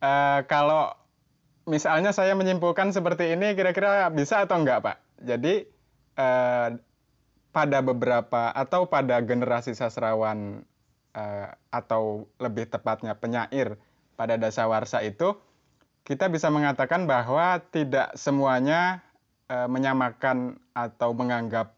Uh, 0.00 0.40
kalau 0.48 0.92
misalnya 1.68 2.12
saya 2.16 2.32
menyimpulkan 2.32 2.92
seperti 2.92 3.36
ini, 3.36 3.52
kira-kira 3.52 4.08
bisa 4.08 4.44
atau 4.44 4.60
enggak 4.60 4.80
Pak? 4.84 4.96
Jadi 5.24 5.64
uh, 6.16 6.68
pada 7.54 7.78
beberapa 7.80 8.50
atau 8.50 8.90
pada 8.90 9.22
generasi 9.22 9.78
sastrawan 9.78 10.66
uh, 11.14 11.48
atau 11.70 12.26
lebih 12.42 12.66
tepatnya 12.66 13.14
penyair 13.14 13.78
pada 14.18 14.34
dasawarsa 14.34 15.06
itu 15.06 15.38
kita 16.04 16.28
bisa 16.28 16.52
mengatakan 16.52 17.08
bahwa 17.08 17.62
tidak 17.72 18.12
semuanya 18.18 19.00
menyamakan 19.48 20.56
atau 20.72 21.12
menganggap 21.12 21.76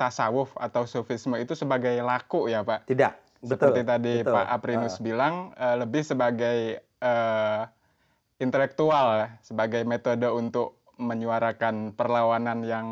tasawuf 0.00 0.56
atau 0.56 0.88
sufisme 0.88 1.36
itu 1.36 1.52
sebagai 1.52 1.92
laku 2.00 2.48
ya 2.48 2.64
Pak. 2.64 2.88
Tidak, 2.88 3.12
Seperti 3.44 3.84
tadi 3.84 4.24
betul. 4.24 4.32
Pak 4.32 4.46
Aprinus 4.48 4.96
Uh, 4.96 5.04
bilang 5.04 5.52
eh, 5.60 5.76
lebih 5.76 6.00
sebagai 6.00 6.80
eh, 6.80 7.62
intelektual 8.40 9.28
sebagai 9.44 9.84
metode 9.84 10.24
untuk 10.32 10.80
menyuarakan 10.96 11.92
perlawanan 11.92 12.64
yang 12.64 12.86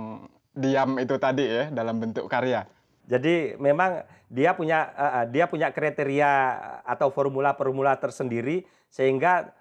diam 0.52 1.00
itu 1.00 1.16
tadi 1.16 1.48
ya 1.48 1.64
dalam 1.72 1.96
bentuk 1.96 2.28
karya. 2.28 2.68
Jadi 3.08 3.56
memang 3.56 4.04
dia 4.28 4.52
punya 4.52 4.92
uh, 4.92 5.04
uh, 5.20 5.24
dia 5.24 5.48
punya 5.48 5.72
kriteria 5.72 6.32
atau 6.84 7.08
formula-formula 7.08 7.96
tersendiri 7.96 8.68
sehingga 8.92 9.48
uh, 9.48 9.57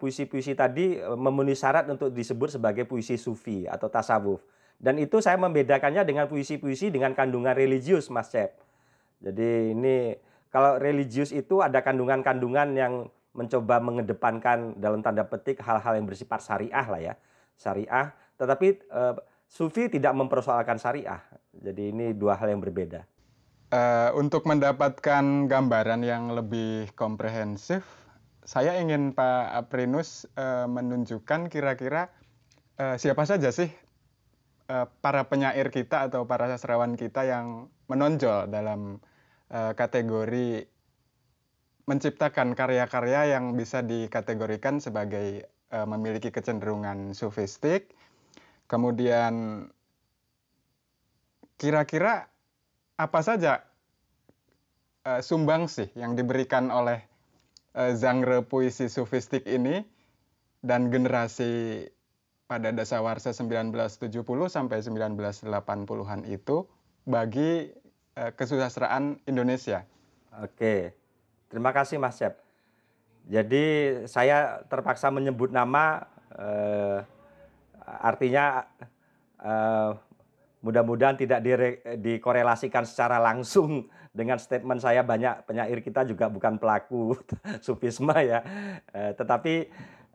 puisi-puisi 0.00 0.56
tadi 0.56 0.96
uh, 0.96 1.16
memenuhi 1.16 1.56
syarat 1.56 1.88
untuk 1.88 2.10
disebut 2.10 2.56
sebagai 2.56 2.84
puisi 2.88 3.20
sufi 3.20 3.68
atau 3.68 3.92
tasawuf. 3.92 4.40
Dan 4.80 4.96
itu 4.96 5.20
saya 5.20 5.36
membedakannya 5.36 6.08
dengan 6.08 6.24
puisi-puisi 6.24 6.88
dengan 6.88 7.12
kandungan 7.12 7.52
religius, 7.52 8.08
Mas 8.08 8.32
Cep. 8.32 8.56
Jadi 9.20 9.76
ini 9.76 10.16
kalau 10.48 10.80
religius 10.80 11.36
itu 11.36 11.60
ada 11.60 11.84
kandungan-kandungan 11.84 12.68
yang 12.72 13.12
mencoba 13.36 13.78
mengedepankan 13.78 14.80
dalam 14.80 15.04
tanda 15.04 15.28
petik 15.28 15.60
hal-hal 15.60 16.00
yang 16.00 16.08
bersifat 16.08 16.40
syariah 16.40 16.86
lah 16.88 17.00
ya, 17.00 17.14
syariah. 17.60 18.16
Tetapi 18.40 18.88
uh, 18.88 19.14
sufi 19.44 19.92
tidak 19.92 20.16
mempersoalkan 20.16 20.80
syariah. 20.80 21.20
Jadi 21.52 21.92
ini 21.92 22.16
dua 22.16 22.40
hal 22.40 22.56
yang 22.56 22.64
berbeda. 22.64 23.04
Eh, 23.70 24.10
untuk 24.18 24.50
mendapatkan 24.50 25.46
gambaran 25.46 26.02
yang 26.02 26.34
lebih 26.34 26.90
komprehensif, 26.98 27.86
saya 28.44 28.80
ingin 28.80 29.12
Pak 29.12 29.66
Aprinus 29.66 30.24
eh, 30.36 30.66
menunjukkan 30.66 31.52
kira-kira 31.52 32.08
eh, 32.80 32.96
siapa 32.96 33.24
saja 33.28 33.52
sih 33.52 33.68
eh, 34.68 34.86
para 35.00 35.28
penyair 35.28 35.68
kita 35.68 36.08
atau 36.08 36.24
para 36.24 36.48
sastrawan 36.48 36.96
kita 36.96 37.26
yang 37.26 37.68
menonjol 37.90 38.46
dalam 38.48 39.02
kategori 39.50 40.62
menciptakan 41.90 42.54
karya-karya 42.54 43.34
yang 43.34 43.58
bisa 43.58 43.82
dikategorikan 43.82 44.78
sebagai 44.78 45.50
memiliki 45.90 46.30
kecenderungan 46.30 47.18
sufistik. 47.18 47.90
Kemudian 48.70 49.66
kira-kira 51.58 52.30
apa 52.96 53.20
saja 53.20 53.66
eh, 55.04 55.20
sumbangsih 55.20 55.92
yang 55.92 56.16
diberikan 56.16 56.72
oleh 56.72 57.09
eh, 57.74 57.92
genre 57.98 58.42
puisi 58.46 58.90
sufistik 58.90 59.46
ini 59.46 59.82
dan 60.60 60.92
generasi 60.92 61.86
pada 62.50 62.74
dasawarsa 62.74 63.30
1970 63.30 64.26
sampai 64.50 64.82
1980-an 64.82 66.26
itu 66.26 66.66
bagi 67.06 67.70
eh, 68.18 68.32
kesusastraan 68.34 69.22
Indonesia. 69.30 69.86
Oke, 70.42 70.94
terima 71.46 71.70
kasih 71.70 72.02
Mas 72.02 72.18
Cep. 72.18 72.38
Jadi 73.30 73.94
saya 74.10 74.66
terpaksa 74.66 75.14
menyebut 75.14 75.54
nama, 75.54 76.10
eh, 76.34 76.98
artinya 77.86 78.66
eh, 79.38 79.90
mudah-mudahan 80.60 81.16
tidak 81.16 81.40
dire- 81.40 81.80
dikorelasikan 81.96 82.84
secara 82.84 83.16
langsung 83.16 83.88
dengan 84.18 84.36
statement 84.36 84.82
saya 84.82 85.00
banyak 85.00 85.46
penyair 85.46 85.80
kita 85.80 86.04
juga 86.04 86.26
bukan 86.28 86.58
pelaku 86.58 87.16
sufisme 87.66 88.12
ya, 88.20 88.42
Eh, 88.90 89.12
tetapi 89.14 89.54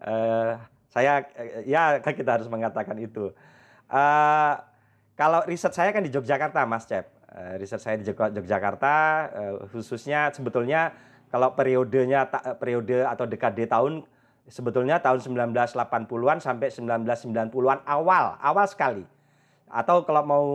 eh, 0.03 0.51
saya 0.91 1.13
eh, 1.35 1.63
ya 1.67 1.99
kita 1.99 2.39
harus 2.39 2.47
mengatakan 2.51 2.95
itu. 2.99 3.31
Eh, 3.89 4.53
kalau 5.15 5.39
riset 5.47 5.71
saya 5.71 5.95
kan 5.95 6.03
di 6.03 6.11
Yogyakarta, 6.11 6.67
Mas 6.67 6.83
Cep. 6.85 7.07
Eh, 7.35 7.55
riset 7.59 7.79
saya 7.79 7.95
di 7.95 8.03
Yogyakarta, 8.07 8.95
eh, 9.31 9.53
khususnya 9.71 10.31
sebetulnya 10.35 10.91
kalau 11.31 11.55
periodenya 11.55 12.27
ta- 12.27 12.55
periode 12.55 13.03
atau 13.03 13.23
dekade 13.27 13.67
tahun 13.67 14.03
sebetulnya 14.45 15.01
tahun 15.01 15.19
1980-an 15.25 16.37
sampai 16.37 16.69
1990-an 16.69 17.81
awal, 17.87 18.37
awal 18.39 18.65
sekali. 18.69 19.03
Atau 19.75 20.07
kalau 20.07 20.23
mau 20.23 20.45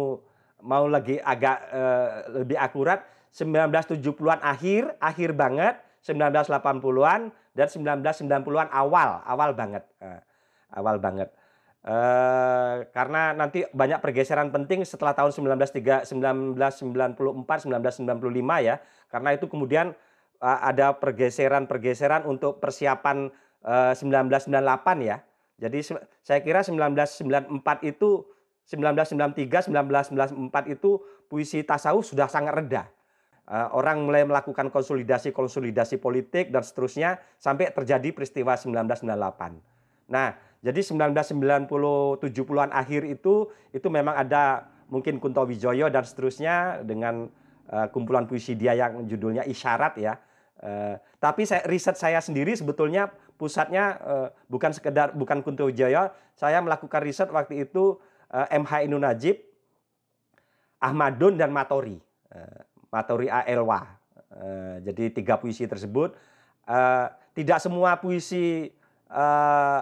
mau 0.64 0.84
lagi 0.88 1.20
agak 1.20 1.58
eh, 1.68 2.08
lebih 2.40 2.56
akurat 2.56 3.04
1970-an 3.32 4.40
akhir, 4.40 4.96
akhir 4.96 5.36
banget, 5.36 5.76
1980-an 6.00 7.30
dan 7.52 7.66
1990-an 7.68 8.68
awal, 8.72 9.20
awal 9.28 9.50
banget. 9.52 9.84
Eh, 10.00 10.20
awal 10.72 10.96
banget. 10.96 11.28
Eh, 11.80 12.76
karena 12.92 13.32
nanti 13.32 13.64
banyak 13.72 14.04
pergeseran 14.04 14.52
penting 14.52 14.84
setelah 14.84 15.16
tahun 15.16 15.32
1903, 15.32 16.04
1994, 16.04 17.64
1995 17.64 18.60
ya. 18.60 18.76
Karena 19.08 19.32
itu 19.32 19.48
kemudian 19.48 19.96
eh, 20.44 20.58
ada 20.60 20.92
pergeseran-pergeseran 21.00 22.28
untuk 22.28 22.60
persiapan 22.60 23.32
eh, 23.64 23.92
1998 23.96 25.08
ya. 25.08 25.24
Jadi 25.60 25.78
saya 26.24 26.40
kira 26.44 26.64
1994 26.64 27.84
itu 27.84 28.24
1993, 28.70 29.66
1994 29.66 30.70
itu 30.70 31.02
puisi 31.26 31.66
tasawuf 31.66 32.06
sudah 32.06 32.30
sangat 32.30 32.54
rendah. 32.54 32.86
Eh, 33.50 33.68
orang 33.74 34.06
mulai 34.06 34.22
melakukan 34.22 34.70
konsolidasi-konsolidasi 34.70 35.98
politik 35.98 36.54
dan 36.54 36.62
seterusnya 36.62 37.18
sampai 37.34 37.74
terjadi 37.74 38.14
peristiwa 38.14 38.54
1998. 38.54 39.58
Nah, 40.06 40.38
jadi 40.62 40.78
1990-70-an 40.86 42.70
akhir 42.70 43.10
itu 43.10 43.50
itu 43.74 43.88
memang 43.90 44.14
ada 44.14 44.70
mungkin 44.86 45.18
Kunto 45.18 45.42
Wijoyo 45.42 45.90
dan 45.90 46.06
seterusnya 46.06 46.86
dengan 46.86 47.26
eh, 47.66 47.86
kumpulan 47.90 48.30
puisi 48.30 48.54
dia 48.54 48.78
yang 48.78 49.02
judulnya 49.10 49.42
Isyarat 49.42 49.98
ya. 49.98 50.14
Eh, 50.62 50.94
tapi 51.18 51.42
saya 51.42 51.66
riset 51.66 51.98
saya 51.98 52.22
sendiri 52.22 52.54
sebetulnya 52.54 53.10
pusatnya 53.34 53.98
bukan 54.46 54.70
sekedar 54.70 55.10
bukan 55.16 55.42
Kunto 55.42 55.66
Wijoyo, 55.66 56.14
saya 56.38 56.62
melakukan 56.62 57.02
riset 57.02 57.26
waktu 57.34 57.66
itu 57.66 57.98
MH 58.30 58.86
Inun 58.86 59.02
Najib, 59.02 59.36
Ahmadun 60.80 61.34
dan 61.36 61.50
Matori. 61.50 61.98
Eh, 62.30 62.60
Matori 62.90 63.26
A. 63.30 63.42
Elwa. 63.46 63.86
Eh, 64.30 64.76
jadi 64.86 65.10
tiga 65.10 65.34
puisi 65.42 65.66
tersebut 65.66 66.14
eh, 66.70 67.06
tidak 67.34 67.58
semua 67.58 67.98
puisi 67.98 68.70
eh, 69.10 69.80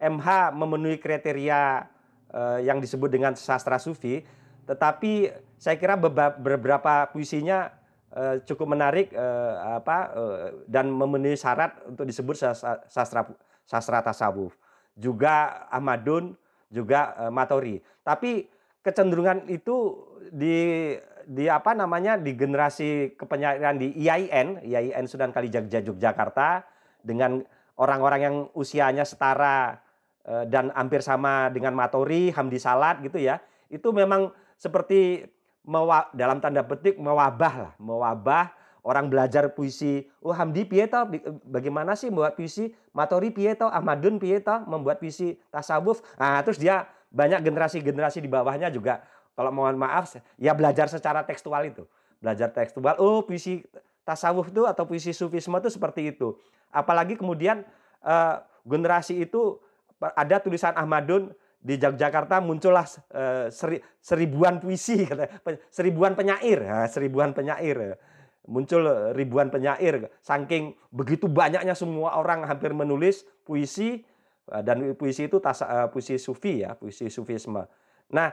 MH 0.00 0.56
memenuhi 0.56 0.96
kriteria 0.96 1.84
eh, 2.32 2.58
yang 2.64 2.80
disebut 2.80 3.12
dengan 3.12 3.36
sastra 3.36 3.76
sufi, 3.76 4.24
tetapi 4.64 5.28
saya 5.60 5.76
kira 5.76 6.00
beberapa 6.40 7.12
puisinya 7.12 7.68
eh, 8.16 8.40
cukup 8.48 8.72
menarik 8.72 9.12
eh, 9.12 9.54
apa 9.76 9.98
eh, 10.16 10.46
dan 10.64 10.88
memenuhi 10.88 11.36
syarat 11.36 11.76
untuk 11.84 12.08
disebut 12.08 12.36
sas- 12.40 12.64
sastra 12.88 13.28
sastra 13.68 14.00
tasawuf. 14.00 14.56
Juga 14.96 15.68
Ahmadun, 15.68 16.34
juga 16.70 17.14
eh, 17.18 17.32
Matori. 17.34 17.76
Tapi 18.00 18.46
kecenderungan 18.80 19.50
itu 19.50 20.06
di 20.30 20.94
di 21.30 21.46
apa 21.46 21.76
namanya 21.76 22.16
di 22.16 22.32
generasi 22.34 23.14
kepenyairan 23.14 23.76
di 23.76 23.92
IAIN, 23.94 24.64
IAIN 24.64 25.06
Sunan 25.06 25.30
Kalijaga 25.30 25.78
Yogyakarta 25.84 26.64
dengan 27.04 27.44
orang-orang 27.76 28.20
yang 28.20 28.36
usianya 28.56 29.04
setara 29.04 29.78
eh, 30.24 30.44
dan 30.48 30.72
hampir 30.72 31.04
sama 31.04 31.52
dengan 31.52 31.76
Matori, 31.76 32.32
Hamdi 32.32 32.56
Salat 32.56 33.02
gitu 33.04 33.20
ya. 33.20 33.42
Itu 33.70 33.94
memang 33.94 34.32
seperti 34.56 35.26
mewa, 35.66 36.08
dalam 36.16 36.40
tanda 36.40 36.64
petik 36.64 36.96
mewabah 36.96 37.54
lah, 37.68 37.72
mewabah 37.78 38.50
orang 38.84 39.08
belajar 39.12 39.52
puisi. 39.52 40.06
Oh 40.20 40.32
Hamdi? 40.32 40.64
Bi- 40.64 41.24
bagaimana 41.44 41.96
sih 41.96 42.08
membuat 42.08 42.36
puisi? 42.36 42.72
Matori 42.92 43.30
piye 43.30 43.54
toh? 43.54 43.70
Ahmadun 43.70 44.18
piye 44.18 44.40
toh? 44.40 44.64
membuat 44.66 44.98
puisi 45.00 45.36
tasawuf. 45.52 46.02
Nah, 46.16 46.40
terus 46.44 46.56
dia 46.58 46.88
banyak 47.10 47.42
generasi-generasi 47.42 48.22
di 48.22 48.30
bawahnya 48.30 48.70
juga 48.70 49.02
kalau 49.34 49.50
mohon 49.50 49.74
maaf 49.78 50.14
ya 50.38 50.52
belajar 50.54 50.86
secara 50.86 51.24
tekstual 51.26 51.64
itu. 51.66 51.84
Belajar 52.20 52.52
tekstual, 52.52 53.00
oh 53.00 53.24
puisi 53.24 53.64
tasawuf 54.04 54.52
itu 54.52 54.68
atau 54.68 54.84
puisi 54.84 55.16
sufisme 55.16 55.56
itu 55.56 55.72
seperti 55.72 56.12
itu. 56.12 56.36
Apalagi 56.68 57.16
kemudian 57.16 57.64
eh, 58.04 58.36
generasi 58.68 59.24
itu 59.24 59.56
ada 60.00 60.36
tulisan 60.40 60.76
Ahmadun 60.76 61.32
di 61.60 61.76
Yogyakarta 61.76 62.40
muncullah 62.40 62.88
eh, 63.12 63.52
seri- 63.52 63.84
seribuan 64.00 64.60
puisi 64.60 65.04
seribuan 65.76 66.16
penyair 66.16 66.64
Nah, 66.64 66.88
seribuan 66.88 67.36
penyair 67.36 68.00
muncul 68.48 69.12
ribuan 69.12 69.52
penyair. 69.52 70.08
Saking 70.24 70.76
begitu 70.88 71.28
banyaknya 71.28 71.76
semua 71.76 72.16
orang 72.16 72.46
hampir 72.48 72.72
menulis 72.72 73.26
puisi 73.44 74.00
eh, 74.48 74.62
dan 74.64 74.96
puisi 74.96 75.28
itu 75.28 75.42
tas, 75.42 75.60
eh, 75.60 75.88
puisi 75.92 76.16
sufi 76.16 76.64
ya 76.64 76.72
puisi 76.78 77.12
sufisme. 77.12 77.66
Nah 78.14 78.32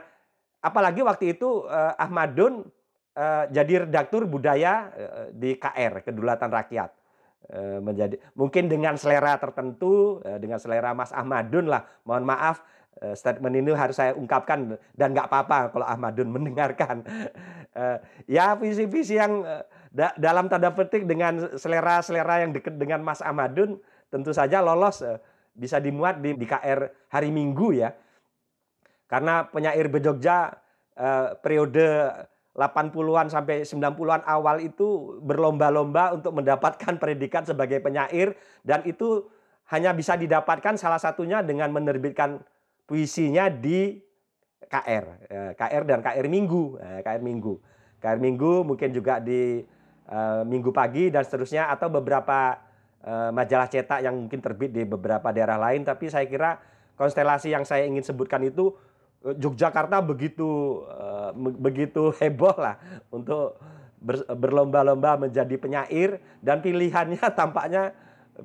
apalagi 0.64 1.04
waktu 1.04 1.36
itu 1.36 1.68
eh, 1.68 1.94
Ahmadun 2.00 2.64
eh, 3.16 3.44
jadi 3.52 3.84
redaktur 3.84 4.24
budaya 4.24 4.92
eh, 4.94 5.26
di 5.34 5.56
KR 5.56 6.06
Kedulatan 6.06 6.50
Rakyat. 6.50 6.90
Eh, 7.48 7.80
menjadi 7.80 8.20
mungkin 8.36 8.68
dengan 8.68 8.98
selera 9.00 9.38
tertentu 9.40 10.20
eh, 10.20 10.36
dengan 10.36 10.60
selera 10.60 10.92
Mas 10.92 11.14
Ahmadun 11.14 11.70
lah. 11.70 11.86
Mohon 12.04 12.24
maaf 12.28 12.60
uh, 13.02 13.14
statement 13.14 13.54
ini 13.54 13.70
harus 13.74 13.96
saya 13.98 14.12
ungkapkan 14.14 14.78
dan 14.94 15.14
nggak 15.14 15.30
apa-apa 15.30 15.72
kalau 15.72 15.86
Ahmadun 15.86 16.28
mendengarkan. 16.34 17.02
Uh, 17.78 17.98
ya 18.26 18.58
visi-visi 18.58 19.14
yang 19.14 19.46
uh, 19.46 19.62
da 19.94 20.10
dalam 20.18 20.50
tanda 20.50 20.74
petik 20.74 21.06
dengan 21.06 21.54
selera-selera 21.54 22.42
yang 22.42 22.50
dekat 22.50 22.74
dengan 22.74 23.06
Mas 23.06 23.22
Ahmadun 23.22 23.78
tentu 24.10 24.34
saja 24.34 24.58
lolos 24.58 24.98
uh, 25.06 25.22
bisa 25.54 25.78
dimuat 25.78 26.18
di, 26.18 26.34
di 26.34 26.42
KR 26.42 26.90
hari 27.06 27.30
Minggu 27.30 27.78
ya. 27.78 27.94
Karena 29.06 29.46
penyair 29.46 29.86
Bejogja 29.86 30.58
uh, 30.98 31.38
periode 31.38 32.10
80-an 32.58 33.30
sampai 33.30 33.62
90-an 33.62 34.26
awal 34.26 34.58
itu 34.58 35.22
berlomba-lomba 35.22 36.18
untuk 36.18 36.34
mendapatkan 36.34 36.98
predikat 36.98 37.46
sebagai 37.46 37.78
penyair 37.78 38.34
dan 38.66 38.82
itu 38.82 39.30
hanya 39.70 39.94
bisa 39.94 40.18
didapatkan 40.18 40.74
salah 40.74 40.98
satunya 40.98 41.46
dengan 41.46 41.70
menerbitkan 41.70 42.42
puisinya 42.90 43.46
di 43.46 44.02
KR, 44.68 45.04
eh, 45.26 45.52
KR 45.56 45.82
dan 45.88 46.04
KR 46.04 46.26
Minggu, 46.28 46.76
eh, 46.76 47.00
KR 47.00 47.24
Minggu, 47.24 47.56
KR 47.98 48.20
Minggu 48.20 48.62
mungkin 48.62 48.94
juga 48.94 49.18
di 49.18 49.58
uh, 50.06 50.46
Minggu 50.46 50.70
pagi 50.70 51.10
dan 51.10 51.26
seterusnya 51.26 51.66
atau 51.66 51.90
beberapa 51.90 52.68
majalah 53.08 53.70
cetak 53.70 54.04
yang 54.04 54.26
mungkin 54.26 54.42
terbit 54.42 54.74
di 54.74 54.82
beberapa 54.82 55.30
daerah 55.32 55.56
lain. 55.56 55.86
Tapi 55.86 56.10
saya 56.10 56.26
kira 56.28 56.58
konstelasi 56.98 57.54
yang 57.54 57.62
saya 57.62 57.86
ingin 57.86 58.04
sebutkan 58.04 58.42
itu 58.42 58.74
Yogyakarta 59.22 60.02
begitu 60.02 60.82
begitu 61.56 62.10
heboh 62.20 62.58
lah 62.58 62.76
untuk 63.08 63.56
ber, 64.02 64.26
berlomba-lomba 64.28 65.18
menjadi 65.18 65.54
penyair 65.58 66.22
dan 66.42 66.62
pilihannya 66.62 67.22
tampaknya 67.38 67.94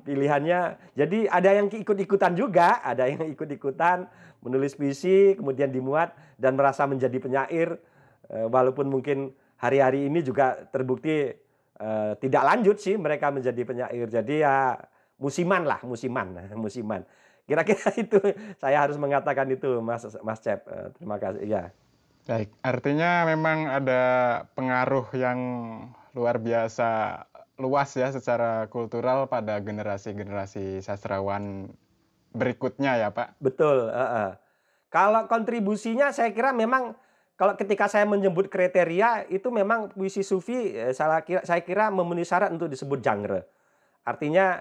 pilihannya 0.02 0.92
jadi 0.98 1.18
ada 1.30 1.50
yang 1.54 1.70
ikut-ikutan 1.70 2.34
juga, 2.34 2.82
ada 2.82 3.06
yang 3.06 3.28
ikut-ikutan 3.34 4.10
menulis 4.44 4.76
puisi 4.76 5.38
kemudian 5.38 5.70
dimuat 5.70 6.12
dan 6.36 6.58
merasa 6.58 6.84
menjadi 6.84 7.16
penyair 7.16 7.80
uh, 8.28 8.46
walaupun 8.50 8.90
mungkin 8.90 9.32
hari-hari 9.56 10.10
ini 10.12 10.20
juga 10.20 10.68
terbukti 10.68 11.32
uh, 11.80 12.12
tidak 12.20 12.42
lanjut 12.44 12.76
sih 12.76 13.00
mereka 13.00 13.32
menjadi 13.32 13.62
penyair. 13.64 14.06
Jadi 14.10 14.44
ya 14.44 14.76
musiman 15.16 15.64
lah, 15.64 15.80
musiman, 15.86 16.36
musiman. 16.64 17.02
Kira-kira 17.44 17.88
itu 18.04 18.20
saya 18.60 18.84
harus 18.84 18.96
mengatakan 19.00 19.48
itu 19.52 19.80
Mas 19.80 20.04
Mas 20.24 20.40
Cep. 20.40 20.64
Eh, 20.68 20.88
terima 20.96 21.16
kasih. 21.20 21.44
Ya. 21.44 21.64
Baik, 22.24 22.56
artinya 22.64 23.28
memang 23.28 23.68
ada 23.68 24.02
pengaruh 24.56 25.12
yang 25.12 25.38
luar 26.16 26.40
biasa 26.40 27.20
luas 27.60 27.90
ya 27.94 28.10
secara 28.10 28.66
kultural 28.66 29.30
pada 29.30 29.62
generasi-generasi 29.62 30.82
sastrawan 30.82 31.70
berikutnya 32.34 32.98
ya 32.98 33.08
Pak. 33.14 33.38
Betul. 33.38 33.90
Uh 33.90 34.02
-uh. 34.02 34.30
Kalau 34.90 35.26
kontribusinya 35.30 36.10
saya 36.10 36.30
kira 36.34 36.50
memang 36.50 36.94
kalau 37.34 37.58
ketika 37.58 37.90
saya 37.90 38.06
menyebut 38.06 38.46
kriteria 38.46 39.26
itu 39.30 39.50
memang 39.50 39.90
puisi 39.90 40.22
sufi 40.22 40.74
eh, 40.74 40.94
saya 40.94 41.22
kira, 41.22 41.42
saya 41.42 41.62
kira 41.62 41.90
memenuhi 41.90 42.26
syarat 42.26 42.50
untuk 42.54 42.70
disebut 42.70 43.02
genre. 43.02 43.42
Artinya 44.04 44.60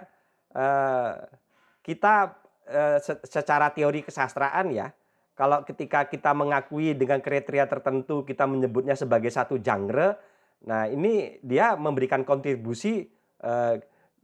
kita 1.82 2.44
Eh, 2.64 3.00
secara 3.28 3.76
teori 3.76 4.08
kesastraan 4.08 4.72
ya, 4.72 4.96
kalau 5.36 5.68
ketika 5.68 6.08
kita 6.08 6.32
mengakui 6.32 6.96
dengan 6.96 7.20
kriteria 7.20 7.68
tertentu 7.68 8.24
kita 8.24 8.48
menyebutnya 8.48 8.96
sebagai 8.96 9.28
satu 9.28 9.60
genre, 9.60 10.16
nah 10.64 10.88
ini 10.88 11.40
dia 11.44 11.76
memberikan 11.76 12.24
kontribusi 12.24 13.08
uh, 13.44 13.76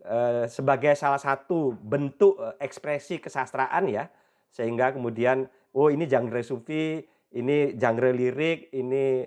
uh, 0.06 0.46
sebagai 0.48 0.96
salah 0.96 1.20
satu 1.20 1.76
bentuk 1.76 2.40
ekspresi 2.60 3.20
kesastraan 3.20 3.92
ya, 3.92 4.08
sehingga 4.50 4.96
kemudian 4.96 5.48
oh 5.76 5.92
ini 5.92 6.08
genre 6.10 6.42
sufi, 6.42 7.04
ini 7.36 7.76
genre 7.78 8.10
lirik, 8.10 8.72
ini 8.74 9.24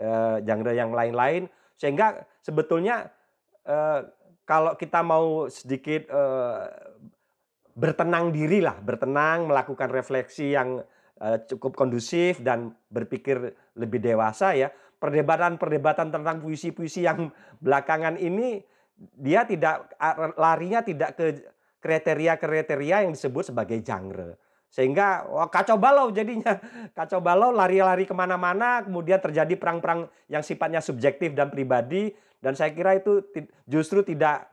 uh, 0.00 0.40
genre 0.42 0.72
yang 0.74 0.90
lain-lain, 0.90 1.46
sehingga 1.78 2.24
sebetulnya 2.42 3.12
uh, 3.68 4.00
kalau 4.44 4.76
kita 4.76 5.00
mau 5.00 5.48
sedikit 5.48 6.08
uh, 6.12 6.68
bertenang 7.74 8.30
diri 8.30 8.62
lah, 8.62 8.78
bertenang, 8.78 9.50
melakukan 9.50 9.90
refleksi 9.90 10.54
yang 10.54 10.82
cukup 11.46 11.78
kondusif 11.78 12.42
dan 12.42 12.74
berpikir 12.90 13.54
lebih 13.78 14.02
dewasa 14.02 14.54
ya. 14.54 14.70
Perdebatan-perdebatan 14.98 16.10
tentang 16.14 16.40
puisi-puisi 16.40 17.04
yang 17.04 17.28
belakangan 17.64 18.18
ini 18.18 18.62
dia 19.18 19.42
tidak 19.42 19.90
larinya 20.38 20.80
tidak 20.86 21.18
ke 21.18 21.26
kriteria-kriteria 21.82 23.04
yang 23.04 23.12
disebut 23.12 23.52
sebagai 23.52 23.76
genre. 23.84 24.38
Sehingga 24.74 25.28
wah, 25.30 25.46
kacau 25.46 25.78
balau 25.78 26.10
jadinya. 26.10 26.58
Kacau 26.98 27.22
balau 27.22 27.54
lari-lari 27.54 28.10
ke 28.10 28.14
mana-mana, 28.16 28.82
kemudian 28.82 29.22
terjadi 29.22 29.54
perang-perang 29.54 30.10
yang 30.26 30.42
sifatnya 30.42 30.82
subjektif 30.82 31.30
dan 31.30 31.46
pribadi. 31.46 32.10
Dan 32.42 32.58
saya 32.58 32.74
kira 32.74 32.98
itu 32.98 33.22
justru 33.70 34.02
tidak 34.02 34.50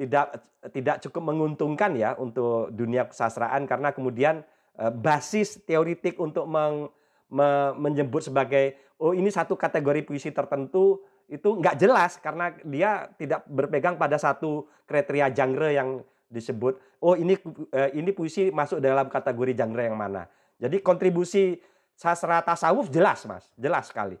tidak 0.00 0.40
tidak 0.72 1.04
cukup 1.04 1.34
menguntungkan 1.34 1.92
ya 2.00 2.16
untuk 2.16 2.72
dunia 2.72 3.12
kesastraan 3.12 3.68
karena 3.68 3.92
kemudian 3.92 4.40
eh, 4.40 4.46
basis 4.78 5.58
teoritik 5.66 6.14
untuk 6.22 6.46
meng, 6.46 6.86
me, 7.30 7.74
menyebut 7.74 8.22
sebagai 8.22 8.78
oh 9.02 9.10
ini 9.10 9.26
satu 9.28 9.58
kategori 9.58 10.06
puisi 10.06 10.30
tertentu 10.30 11.02
itu 11.28 11.58
nggak 11.58 11.76
jelas 11.76 12.16
karena 12.22 12.54
dia 12.64 13.10
tidak 13.18 13.44
berpegang 13.50 14.00
pada 14.00 14.16
satu 14.16 14.70
kriteria 14.88 15.34
genre 15.34 15.68
yang 15.68 16.00
disebut 16.30 16.78
oh 17.02 17.18
ini 17.18 17.36
eh, 17.74 17.90
ini 17.98 18.14
puisi 18.14 18.48
masuk 18.54 18.78
dalam 18.78 19.10
kategori 19.10 19.52
genre 19.58 19.82
yang 19.82 19.98
mana. 19.98 20.30
Jadi 20.58 20.82
kontribusi 20.82 21.58
sastra 21.94 22.42
tasawuf 22.42 22.90
jelas 22.90 23.22
Mas, 23.26 23.50
jelas 23.54 23.90
sekali. 23.90 24.18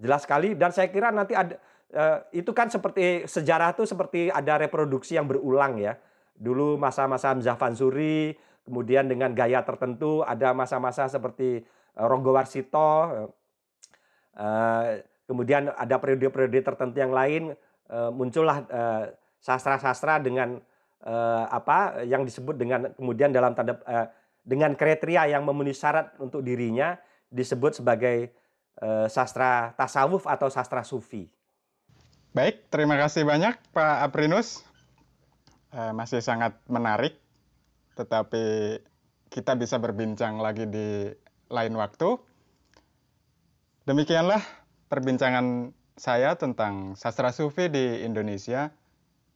Jelas 0.00 0.24
sekali 0.24 0.56
dan 0.56 0.70
saya 0.72 0.88
kira 0.88 1.12
nanti 1.12 1.36
ada 1.36 1.58
Eh, 1.90 2.18
itu 2.38 2.54
kan 2.54 2.70
seperti 2.70 3.26
sejarah 3.26 3.74
itu 3.74 3.82
seperti 3.82 4.30
ada 4.30 4.62
reproduksi 4.62 5.18
yang 5.18 5.26
berulang 5.26 5.74
ya. 5.74 5.98
Dulu 6.38 6.78
masa-masa 6.78 7.34
Hamzah 7.34 7.58
Fansuri, 7.58 8.38
kemudian 8.70 9.10
dengan 9.10 9.34
gaya 9.34 9.66
tertentu 9.66 10.22
ada 10.22 10.54
masa-masa 10.54 11.10
seperti 11.10 11.66
uh, 11.98 12.06
Ronggo 12.06 12.30
Warsito, 12.30 12.78
uh, 12.78 13.26
kemudian 15.26 15.74
ada 15.74 15.98
periode-periode 15.98 16.62
tertentu 16.62 17.02
yang 17.02 17.10
lain 17.10 17.58
muncullah 17.90 18.62
sastra-sastra 19.42 20.22
dengan 20.22 20.62
apa 21.50 22.06
yang 22.06 22.22
disebut 22.22 22.54
dengan 22.54 22.94
kemudian 22.94 23.34
dalam 23.34 23.50
tanda 23.50 23.82
dengan 24.46 24.78
kriteria 24.78 25.34
yang 25.34 25.42
memenuhi 25.42 25.74
syarat 25.74 26.14
untuk 26.22 26.46
dirinya 26.46 26.94
disebut 27.30 27.82
sebagai 27.82 28.30
sastra 29.10 29.74
tasawuf 29.74 30.30
atau 30.30 30.46
sastra 30.46 30.86
sufi. 30.86 31.26
Baik, 32.30 32.70
terima 32.70 32.94
kasih 32.94 33.26
banyak 33.26 33.58
Pak 33.74 34.06
Aprinus. 34.06 34.62
Masih 35.70 36.22
sangat 36.22 36.54
menarik, 36.70 37.18
tetapi 37.94 38.78
kita 39.30 39.54
bisa 39.54 39.78
berbincang 39.78 40.42
lagi 40.42 40.66
di 40.66 41.10
lain 41.50 41.74
waktu. 41.78 42.18
Demikianlah 43.86 44.42
perbincangan 44.90 45.74
saya 45.98 46.34
tentang 46.38 46.98
sastra 46.98 47.30
sufi 47.30 47.70
di 47.70 48.02
Indonesia 48.02 48.74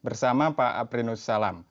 bersama 0.02 0.52
Pak 0.52 0.72
Aprinus 0.84 1.22
Salam. 1.22 1.64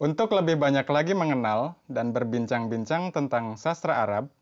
Untuk 0.00 0.32
lebih 0.32 0.56
banyak 0.56 0.88
lagi 0.88 1.12
mengenal 1.12 1.76
dan 1.84 2.16
berbincang-bincang 2.16 3.12
tentang 3.12 3.60
sastra 3.60 4.00
Arab, 4.00 4.32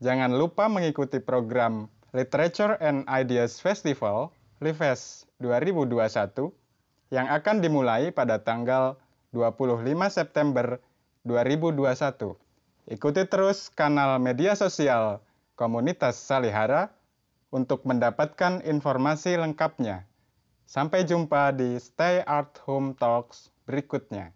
jangan 0.00 0.32
lupa 0.32 0.72
mengikuti 0.72 1.20
program 1.20 1.92
Literature 2.16 2.80
and 2.80 3.04
Ideas 3.04 3.60
Festival 3.60 4.32
Lives 4.64 5.28
2021 5.38 6.48
yang 7.12 7.26
akan 7.28 7.56
dimulai 7.60 8.08
pada 8.08 8.40
tanggal 8.40 8.96
25 9.30 9.86
September 10.10 10.82
2021. 11.22 12.34
Ikuti 12.90 13.22
terus 13.30 13.70
kanal 13.70 14.18
media 14.18 14.58
sosial 14.58 15.22
komunitas 15.54 16.18
Salihara 16.18 16.90
untuk 17.54 17.86
mendapatkan 17.86 18.64
informasi 18.66 19.38
lengkapnya. 19.38 20.08
Sampai 20.66 21.06
jumpa 21.06 21.54
di 21.54 21.78
Stay 21.78 22.22
Art 22.26 22.58
Home 22.66 22.94
Talks 22.98 23.54
berikutnya. 23.66 24.34